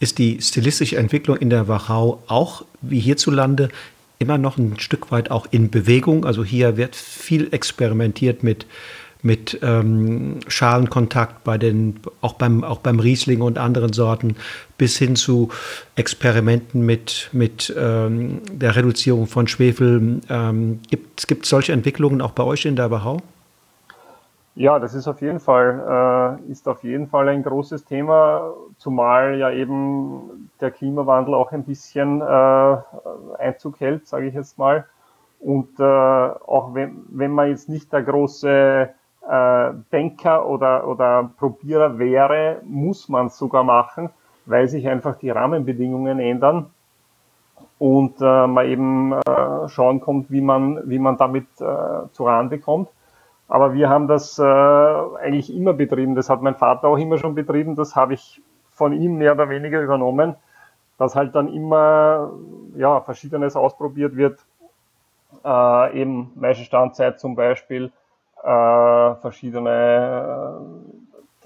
Ist 0.00 0.18
die 0.18 0.40
stilistische 0.42 0.98
Entwicklung 0.98 1.36
in 1.36 1.48
der 1.48 1.66
Wachau 1.66 2.22
auch 2.26 2.62
wie 2.82 3.00
hierzulande 3.00 3.70
immer 4.18 4.36
noch 4.36 4.58
ein 4.58 4.78
Stück 4.78 5.10
weit 5.10 5.30
auch 5.30 5.46
in 5.50 5.70
Bewegung? 5.70 6.26
Also 6.26 6.44
hier 6.44 6.76
wird 6.76 6.94
viel 6.94 7.52
experimentiert 7.52 8.42
mit 8.42 8.66
mit 9.22 9.58
ähm, 9.62 10.40
Schalenkontakt 10.48 11.44
bei 11.44 11.58
den, 11.58 12.00
auch 12.20 12.34
beim, 12.34 12.64
auch 12.64 12.78
beim 12.78 13.00
Riesling 13.00 13.42
und 13.42 13.58
anderen 13.58 13.92
Sorten, 13.92 14.36
bis 14.78 14.96
hin 14.96 15.16
zu 15.16 15.50
Experimenten 15.96 16.84
mit, 16.84 17.28
mit 17.32 17.74
ähm, 17.78 18.40
der 18.52 18.76
Reduzierung 18.76 19.26
von 19.26 19.46
Schwefel. 19.46 20.20
Ähm, 20.28 20.80
gibt 20.90 21.20
es 21.20 21.48
solche 21.48 21.72
Entwicklungen 21.72 22.20
auch 22.20 22.32
bei 22.32 22.44
euch 22.44 22.64
in 22.64 22.76
der 22.76 22.90
Wachau? 22.90 23.20
Ja, 24.56 24.78
das 24.78 24.94
ist 24.94 25.06
auf 25.06 25.22
jeden 25.22 25.40
Fall, 25.40 26.38
äh, 26.46 26.50
ist 26.52 26.68
auf 26.68 26.82
jeden 26.82 27.06
Fall 27.06 27.28
ein 27.28 27.42
großes 27.42 27.84
Thema, 27.84 28.52
zumal 28.78 29.38
ja 29.38 29.50
eben 29.50 30.50
der 30.60 30.70
Klimawandel 30.70 31.34
auch 31.34 31.52
ein 31.52 31.64
bisschen 31.64 32.20
äh, 32.20 32.76
Einzug 33.38 33.80
hält, 33.80 34.06
sage 34.06 34.26
ich 34.26 34.34
jetzt 34.34 34.58
mal. 34.58 34.86
Und 35.38 35.80
äh, 35.80 35.82
auch 35.82 36.74
wenn, 36.74 37.04
wenn 37.08 37.30
man 37.30 37.48
jetzt 37.48 37.68
nicht 37.68 37.92
der 37.92 38.02
große 38.02 38.90
äh, 39.30 39.72
Denker 39.92 40.46
oder, 40.46 40.88
oder 40.88 41.30
Probierer 41.38 41.98
wäre, 41.98 42.60
muss 42.64 43.08
man 43.08 43.26
es 43.26 43.38
sogar 43.38 43.62
machen, 43.62 44.10
weil 44.46 44.68
sich 44.68 44.88
einfach 44.88 45.16
die 45.16 45.30
Rahmenbedingungen 45.30 46.18
ändern 46.18 46.66
und 47.78 48.20
äh, 48.20 48.46
man 48.46 48.66
eben 48.66 49.12
äh, 49.12 49.68
schauen 49.68 50.00
kommt, 50.00 50.30
wie 50.30 50.40
man, 50.40 50.80
wie 50.90 50.98
man 50.98 51.16
damit 51.16 51.46
äh, 51.60 52.08
zu 52.12 52.24
Rande 52.24 52.58
kommt. 52.58 52.88
Aber 53.46 53.72
wir 53.72 53.88
haben 53.88 54.08
das 54.08 54.38
äh, 54.38 54.42
eigentlich 54.42 55.54
immer 55.54 55.74
betrieben. 55.74 56.14
Das 56.14 56.28
hat 56.28 56.42
mein 56.42 56.56
Vater 56.56 56.88
auch 56.88 56.98
immer 56.98 57.18
schon 57.18 57.34
betrieben. 57.34 57.76
Das 57.76 57.94
habe 57.96 58.14
ich 58.14 58.42
von 58.70 58.92
ihm 58.92 59.16
mehr 59.18 59.32
oder 59.32 59.48
weniger 59.48 59.80
übernommen, 59.80 60.34
dass 60.98 61.14
halt 61.14 61.34
dann 61.34 61.48
immer 61.48 62.32
ja, 62.76 63.00
Verschiedenes 63.00 63.56
ausprobiert 63.56 64.16
wird. 64.16 64.40
Äh, 65.44 66.00
eben 66.00 66.32
Maischestandzeit 66.34 67.20
zum 67.20 67.34
Beispiel, 67.34 67.92
äh, 68.42 69.14
verschiedene 69.20 70.56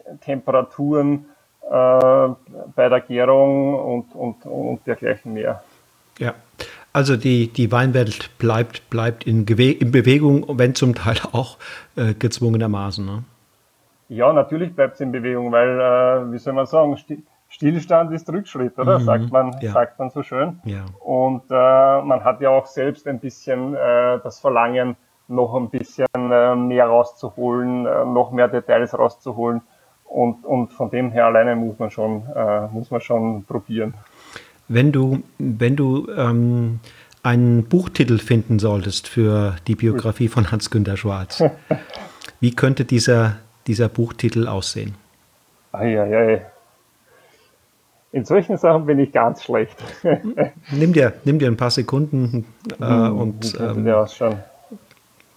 äh, 0.04 0.16
Temperaturen 0.24 1.26
äh, 1.62 2.28
bei 2.76 2.88
der 2.88 3.00
Gärung 3.00 3.74
und, 3.74 4.14
und, 4.14 4.46
und 4.46 4.86
dergleichen 4.86 5.32
mehr. 5.32 5.62
Ja, 6.18 6.34
also 6.92 7.16
die, 7.16 7.48
die 7.48 7.72
Weinwelt 7.72 8.38
bleibt, 8.38 8.88
bleibt 8.90 9.26
in, 9.26 9.44
in 9.46 9.90
Bewegung, 9.90 10.46
wenn 10.58 10.74
zum 10.74 10.94
Teil 10.94 11.16
auch 11.32 11.58
äh, 11.96 12.14
gezwungenermaßen. 12.14 13.04
Ne? 13.04 13.24
Ja, 14.08 14.32
natürlich 14.32 14.74
bleibt 14.74 14.94
es 14.94 15.00
in 15.00 15.10
Bewegung, 15.10 15.50
weil, 15.50 15.80
äh, 15.80 16.32
wie 16.32 16.38
soll 16.38 16.52
man 16.52 16.66
sagen, 16.66 16.96
Stillstand 17.48 18.12
ist 18.12 18.28
Rückschritt, 18.30 18.78
oder? 18.78 18.98
Mhm, 19.00 19.04
sagt, 19.04 19.32
man, 19.32 19.56
ja. 19.60 19.72
sagt 19.72 19.98
man 19.98 20.10
so 20.10 20.22
schön. 20.22 20.60
Ja. 20.64 20.84
Und 21.00 21.42
äh, 21.50 21.54
man 22.02 22.22
hat 22.22 22.40
ja 22.40 22.50
auch 22.50 22.66
selbst 22.66 23.06
ein 23.08 23.18
bisschen 23.18 23.72
das 23.72 24.40
Verlangen, 24.40 24.96
noch 25.28 25.54
ein 25.54 25.70
bisschen 25.70 26.06
äh, 26.14 26.54
mehr 26.54 26.86
rauszuholen, 26.86 27.86
äh, 27.86 28.04
noch 28.04 28.30
mehr 28.30 28.48
Details 28.48 28.96
rauszuholen. 28.96 29.62
Und, 30.04 30.44
und 30.44 30.72
von 30.72 30.90
dem 30.90 31.10
her 31.10 31.26
alleine 31.26 31.56
muss 31.56 31.78
man 31.78 31.90
schon, 31.90 32.22
äh, 32.34 32.68
muss 32.68 32.90
man 32.90 33.00
schon 33.00 33.44
probieren. 33.44 33.94
Wenn 34.68 34.92
du, 34.92 35.22
wenn 35.38 35.76
du 35.76 36.08
ähm, 36.16 36.80
einen 37.22 37.64
Buchtitel 37.64 38.18
finden 38.18 38.58
solltest 38.58 39.08
für 39.08 39.56
die 39.66 39.74
Biografie 39.74 40.28
von 40.28 40.50
Hans-Günter 40.50 40.96
Schwarz, 40.96 41.42
wie 42.40 42.54
könnte 42.54 42.84
dieser, 42.84 43.36
dieser 43.66 43.88
Buchtitel 43.88 44.46
aussehen? 44.46 44.94
Eieiei. 45.72 46.46
In 48.12 48.24
solchen 48.24 48.56
Sachen 48.56 48.86
bin 48.86 49.00
ich 49.00 49.10
ganz 49.10 49.42
schlecht. 49.42 49.76
nimm, 50.70 50.92
dir, 50.92 51.14
nimm 51.24 51.40
dir 51.40 51.48
ein 51.48 51.56
paar 51.56 51.72
Sekunden 51.72 52.46
äh, 52.80 52.84
hm, 52.84 53.18
und 53.18 53.58
ähm, 53.58 53.86
ja, 53.86 54.06
schon. 54.06 54.36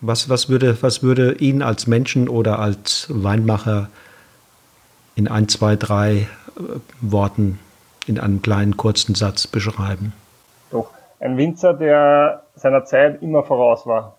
Was, 0.02 0.30
was, 0.30 0.48
würde, 0.48 0.82
was 0.82 1.02
würde 1.02 1.34
ihn 1.36 1.62
als 1.62 1.88
Menschen 1.88 2.30
oder 2.30 2.60
als 2.60 3.08
Weinmacher 3.10 3.90
in 5.16 5.28
ein, 5.28 5.50
zwei, 5.50 5.76
drei 5.76 6.28
äh, 6.58 6.62
Worten 7.02 7.60
in 8.06 8.20
einem 8.20 8.42
kleinen 8.42 8.78
kurzen 8.78 9.16
Satz 9.16 9.48
beschreiben? 9.48 10.14
Doch, 10.72 10.92
ein 11.20 11.36
Winzer, 11.38 11.74
der 11.74 12.44
seiner 12.56 12.86
Zeit 12.86 13.22
immer 13.22 13.44
voraus 13.44 13.86
war. 13.86 14.18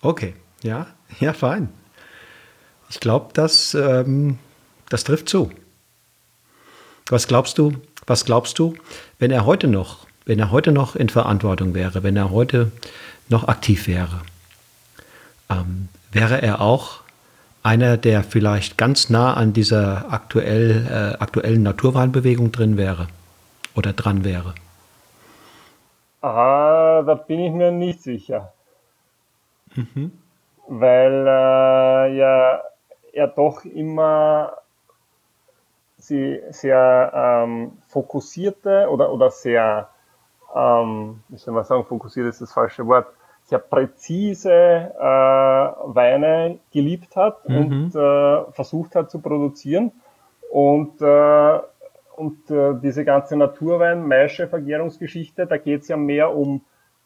Okay, 0.00 0.34
ja, 0.62 0.86
ja, 1.18 1.32
fein. 1.32 1.70
Ich 2.88 3.00
glaube, 3.00 3.30
das, 3.34 3.74
ähm, 3.74 4.38
das 4.88 5.02
trifft 5.02 5.28
zu. 5.28 5.50
Was 7.08 7.26
glaubst 7.26 7.58
du, 7.58 7.72
was 8.06 8.24
glaubst 8.24 8.58
du, 8.58 8.74
wenn 9.18 9.32
er 9.32 9.44
heute 9.44 9.66
noch, 9.66 10.06
wenn 10.24 10.38
er 10.38 10.52
heute 10.52 10.70
noch 10.70 10.94
in 10.94 11.08
Verantwortung 11.08 11.74
wäre, 11.74 12.02
wenn 12.04 12.16
er 12.16 12.30
heute 12.30 12.70
noch 13.28 13.48
aktiv 13.48 13.88
wäre? 13.88 14.22
Ähm, 15.50 15.88
wäre 16.12 16.42
er 16.42 16.60
auch 16.60 17.00
einer, 17.62 17.96
der 17.96 18.22
vielleicht 18.22 18.78
ganz 18.78 19.10
nah 19.10 19.34
an 19.34 19.52
dieser 19.52 20.12
aktuell, 20.12 20.86
äh, 20.88 21.22
aktuellen 21.22 21.62
Naturwahlbewegung 21.62 22.52
drin 22.52 22.76
wäre 22.76 23.08
oder 23.74 23.92
dran 23.92 24.24
wäre? 24.24 24.54
Ah, 26.22 27.02
da 27.02 27.14
bin 27.14 27.40
ich 27.40 27.52
mir 27.52 27.72
nicht 27.72 28.02
sicher. 28.02 28.52
Mhm. 29.74 30.12
Weil 30.68 31.26
äh, 31.26 32.16
ja, 32.16 32.60
er 33.12 33.28
doch 33.28 33.64
immer 33.64 34.52
sie 35.98 36.40
sehr 36.50 37.12
ähm, 37.14 37.78
fokussierte 37.88 38.88
oder, 38.90 39.12
oder 39.12 39.30
sehr, 39.30 39.88
ähm, 40.54 41.22
wie 41.28 41.36
soll 41.36 41.54
man 41.54 41.64
sagen, 41.64 41.84
fokussiert 41.84 42.28
ist 42.28 42.40
das 42.40 42.52
falsche 42.52 42.86
Wort, 42.86 43.08
sehr 43.46 43.60
präzise 43.60 44.52
äh, 44.52 45.02
Weine 45.02 46.58
geliebt 46.72 47.14
hat 47.16 47.48
mhm. 47.48 47.56
und 47.56 47.94
äh, 47.94 48.44
versucht 48.52 48.94
hat 48.96 49.10
zu 49.10 49.20
produzieren. 49.20 49.92
Und, 50.50 51.00
äh, 51.00 51.60
und 52.16 52.50
äh, 52.50 52.74
diese 52.82 53.04
ganze 53.04 53.36
Naturwein-Maische-Vergärungsgeschichte, 53.36 55.46
da 55.46 55.58
geht 55.58 55.82
es 55.82 55.88
ja 55.88 55.96
mehr 55.96 56.34
um 56.34 56.62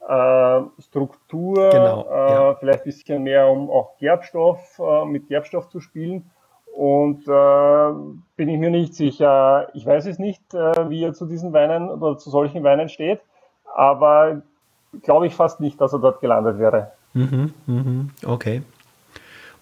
äh, 0.08 0.62
Struktur, 0.78 1.68
genau, 1.70 2.06
äh, 2.10 2.32
ja. 2.32 2.54
vielleicht 2.54 2.80
ein 2.80 2.84
bisschen 2.84 3.22
mehr 3.22 3.46
um 3.48 3.68
auch 3.70 3.98
Gerbstoff, 3.98 4.78
äh, 4.78 5.04
mit 5.04 5.28
Gerbstoff 5.28 5.68
zu 5.68 5.80
spielen. 5.80 6.30
Und 6.74 7.28
äh, 7.28 7.92
bin 8.36 8.48
ich 8.48 8.58
mir 8.58 8.70
nicht 8.70 8.94
sicher. 8.94 9.68
Ich 9.74 9.84
weiß 9.84 10.06
es 10.06 10.18
nicht, 10.18 10.54
äh, 10.54 10.88
wie 10.88 11.04
er 11.04 11.12
zu 11.12 11.26
diesen 11.26 11.52
Weinen 11.52 11.90
oder 11.90 12.16
zu 12.16 12.30
solchen 12.30 12.64
Weinen 12.64 12.88
steht, 12.88 13.20
aber 13.74 14.40
glaube 15.02 15.26
ich 15.26 15.34
fast 15.34 15.60
nicht, 15.60 15.80
dass 15.80 15.92
er 15.92 15.98
dort 15.98 16.20
gelandet 16.20 16.58
wäre. 16.58 16.92
Mhm, 17.14 17.52
mhm, 17.66 18.10
okay. 18.24 18.62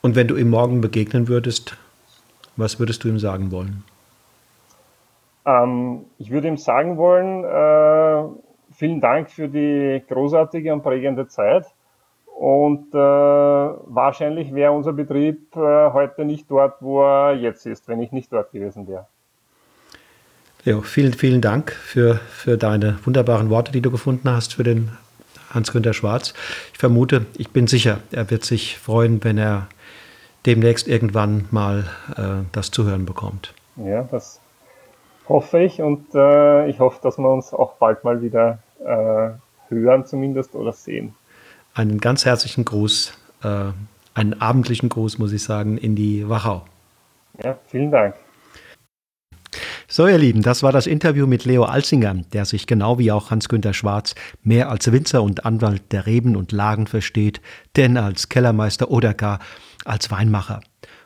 Und 0.01 0.17
wenn 0.17 0.29
du 0.29 0.37
ihm 0.37 0.51
morgen 0.51 0.81
begegnen 0.81 1.29
würdest, 1.29 1.77
was 2.57 2.79
würdest 2.79 3.05
du 3.05 3.09
ihm 3.09 3.19
sagen 3.19 3.51
wollen? 3.51 3.85
Ähm, 5.45 6.05
ich 6.19 6.31
würde 6.31 6.49
ihm 6.49 6.57
sagen 6.57 6.97
wollen, 6.97 7.45
äh, 7.45 8.29
vielen 8.75 9.01
Dank 9.01 9.31
für 9.31 9.49
die 9.49 10.03
großartige 10.09 10.73
und 10.73 10.83
prägende 10.83 11.27
Zeit. 11.29 11.64
Und 12.38 12.95
äh, 12.95 12.99
wahrscheinlich 12.99 14.55
wäre 14.55 14.71
unser 14.71 14.93
Betrieb 14.93 15.57
äh, 15.57 15.91
heute 15.93 16.25
nicht 16.25 16.49
dort, 16.51 16.81
wo 16.81 17.03
er 17.03 17.35
jetzt 17.35 17.67
ist, 17.67 17.88
wenn 17.88 18.01
ich 18.01 18.12
nicht 18.12 18.33
dort 18.33 18.53
gewesen 18.53 18.87
wäre. 18.87 19.07
Ja, 20.64 20.81
vielen, 20.83 21.14
vielen 21.14 21.41
Dank 21.41 21.73
für, 21.73 22.17
für 22.17 22.57
deine 22.57 22.99
wunderbaren 23.05 23.51
Worte, 23.51 23.73
die 23.73 23.81
du 23.81 23.91
gefunden 23.91 24.31
hast 24.31 24.55
für 24.55 24.64
den 24.64 24.91
Hans-Günter 25.50 25.94
Schwarz. 25.94 26.34
Ich 26.72 26.78
vermute, 26.78 27.26
ich 27.37 27.50
bin 27.50 27.66
sicher, 27.66 28.00
er 28.12 28.30
wird 28.30 28.44
sich 28.44 28.78
freuen, 28.78 29.22
wenn 29.24 29.38
er 29.38 29.68
demnächst 30.46 30.88
irgendwann 30.88 31.46
mal 31.50 31.84
äh, 32.16 32.44
das 32.52 32.70
zu 32.70 32.84
hören 32.84 33.06
bekommt. 33.06 33.54
Ja, 33.76 34.02
das 34.11 34.40
hoffe 35.28 35.61
ich 35.61 35.80
und 35.82 36.14
äh, 36.14 36.68
ich 36.68 36.80
hoffe, 36.80 37.00
dass 37.02 37.18
wir 37.18 37.28
uns 37.28 37.52
auch 37.52 37.74
bald 37.74 38.04
mal 38.04 38.22
wieder 38.22 38.58
äh, 38.84 39.30
hören 39.68 40.06
zumindest 40.06 40.54
oder 40.54 40.72
sehen. 40.72 41.14
Einen 41.74 42.00
ganz 42.00 42.24
herzlichen 42.24 42.64
Gruß, 42.64 43.12
äh, 43.44 43.66
einen 44.14 44.40
abendlichen 44.40 44.88
Gruß, 44.88 45.18
muss 45.18 45.32
ich 45.32 45.42
sagen, 45.42 45.76
in 45.78 45.94
die 45.94 46.28
Wachau. 46.28 46.64
Ja, 47.42 47.56
vielen 47.66 47.90
Dank. 47.90 48.14
So, 49.98 50.06
ihr 50.06 50.18
Lieben, 50.18 50.42
das 50.42 50.62
war 50.62 50.70
das 50.70 50.87
Interview 50.87 51.26
mit 51.26 51.44
Leo 51.44 51.64
Alzinger, 51.64 52.14
der 52.32 52.44
sich 52.44 52.68
genau 52.68 53.00
wie 53.00 53.11
auch 53.11 53.32
Hans-Günter 53.32 53.74
Schwarz 53.74 54.14
mehr 54.44 54.70
als 54.70 54.92
Winzer 54.92 55.24
und 55.24 55.44
Anwalt 55.44 55.90
der 55.90 56.06
Reben 56.06 56.37
und 56.37 56.52
Lagen 56.52 56.87
versteht, 56.87 57.40
denn 57.74 57.96
als 57.96 58.28
Kellermeister 58.28 58.92
oder 58.92 59.12
gar 59.12 59.40
als 59.84 60.08
Weinmacher. 60.12 60.61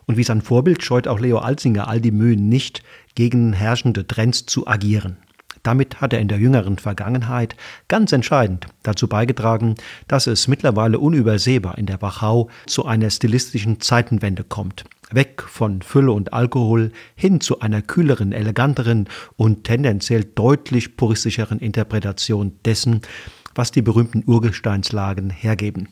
Und 0.05 0.19
wie 0.19 0.25
sein 0.25 0.43
Vorbild 0.43 0.85
scheut 0.85 1.09
auch 1.09 1.21
Leo 1.21 1.39
Alzinger 1.39 1.89
all 1.89 2.03
die 2.03 2.11
Mühen 2.11 2.51
nicht, 2.51 2.83
gegen 3.15 3.55
herrschende 3.55 4.07
Trends 4.07 4.45
zu 4.45 4.67
agieren. 4.67 5.17
Damit 5.63 6.03
hat 6.03 6.13
er 6.13 6.21
in 6.21 6.29
der 6.29 6.39
jüngeren 6.39 6.77
Vergangenheit 6.77 7.57
ganz 7.89 8.13
entscheidend 8.13 8.67
dazu 8.83 9.09
beigetragen, 9.09 9.77
dass 10.07 10.27
es 10.27 10.49
mittlerweile 10.49 10.99
unübersehbar 10.99 11.79
in 11.79 11.87
der 11.87 12.03
Wachau 12.03 12.51
zu 12.67 12.85
einer 12.85 13.09
stilistischen 13.09 13.81
Zeitenwende 13.81 14.45
kommt. 14.45 14.85
Weg 15.15 15.43
von 15.43 15.83
Fülle 15.83 16.13
und 16.13 16.33
Alkohol 16.33 16.93
hin 17.15 17.41
zu 17.41 17.61
einer 17.61 17.83
kühleren, 17.83 18.33
eleganteren 18.33 19.09
und 19.37 19.65
tendenziell 19.65 20.25
deutlich 20.25 20.97
puristischeren 20.97 21.59
Interpretation 21.59 22.59
dessen, 22.65 23.01
was 23.55 23.71
die 23.71 23.83
berühmten 23.83 24.25
Urgesteinslagen 24.27 25.31
hergeben. 25.31 25.89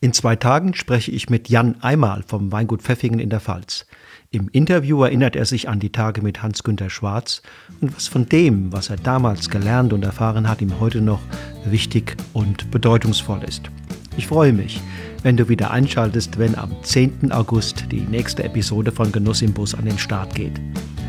In 0.00 0.12
zwei 0.12 0.34
Tagen 0.34 0.74
spreche 0.74 1.12
ich 1.12 1.30
mit 1.30 1.48
Jan 1.48 1.76
Eimal 1.80 2.24
vom 2.26 2.50
Weingut 2.50 2.82
Pfeffingen 2.82 3.20
in 3.20 3.30
der 3.30 3.40
Pfalz. 3.40 3.86
Im 4.32 4.48
Interview 4.48 5.02
erinnert 5.04 5.36
er 5.36 5.44
sich 5.44 5.68
an 5.68 5.78
die 5.78 5.92
Tage 5.92 6.22
mit 6.22 6.42
Hans-Günter 6.42 6.90
Schwarz 6.90 7.42
und 7.80 7.94
was 7.94 8.08
von 8.08 8.26
dem, 8.26 8.72
was 8.72 8.90
er 8.90 8.96
damals 8.96 9.48
gelernt 9.48 9.92
und 9.92 10.02
erfahren 10.04 10.48
hat, 10.48 10.60
ihm 10.60 10.80
heute 10.80 11.02
noch 11.02 11.20
wichtig 11.64 12.16
und 12.32 12.70
bedeutungsvoll 12.70 13.44
ist. 13.44 13.70
Ich 14.16 14.26
freue 14.26 14.52
mich, 14.52 14.80
wenn 15.22 15.36
du 15.36 15.48
wieder 15.48 15.70
einschaltest, 15.70 16.38
wenn 16.38 16.56
am 16.56 16.70
10. 16.82 17.32
August 17.32 17.86
die 17.90 18.00
nächste 18.00 18.44
Episode 18.44 18.92
von 18.92 19.10
Genuss 19.10 19.42
im 19.42 19.52
Bus 19.52 19.74
an 19.74 19.86
den 19.86 19.98
Start 19.98 20.34
geht. 20.34 20.60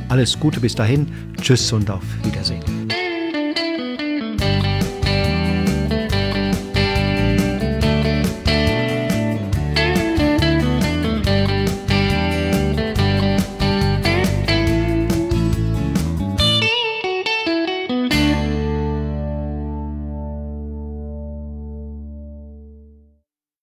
Alles 0.10 0.40
Gute 0.40 0.60
bis 0.60 0.76
dahin, 0.76 1.08
tschüss 1.42 1.72
und 1.74 1.90
auf 1.90 2.04
Wiedersehen. 2.24 2.83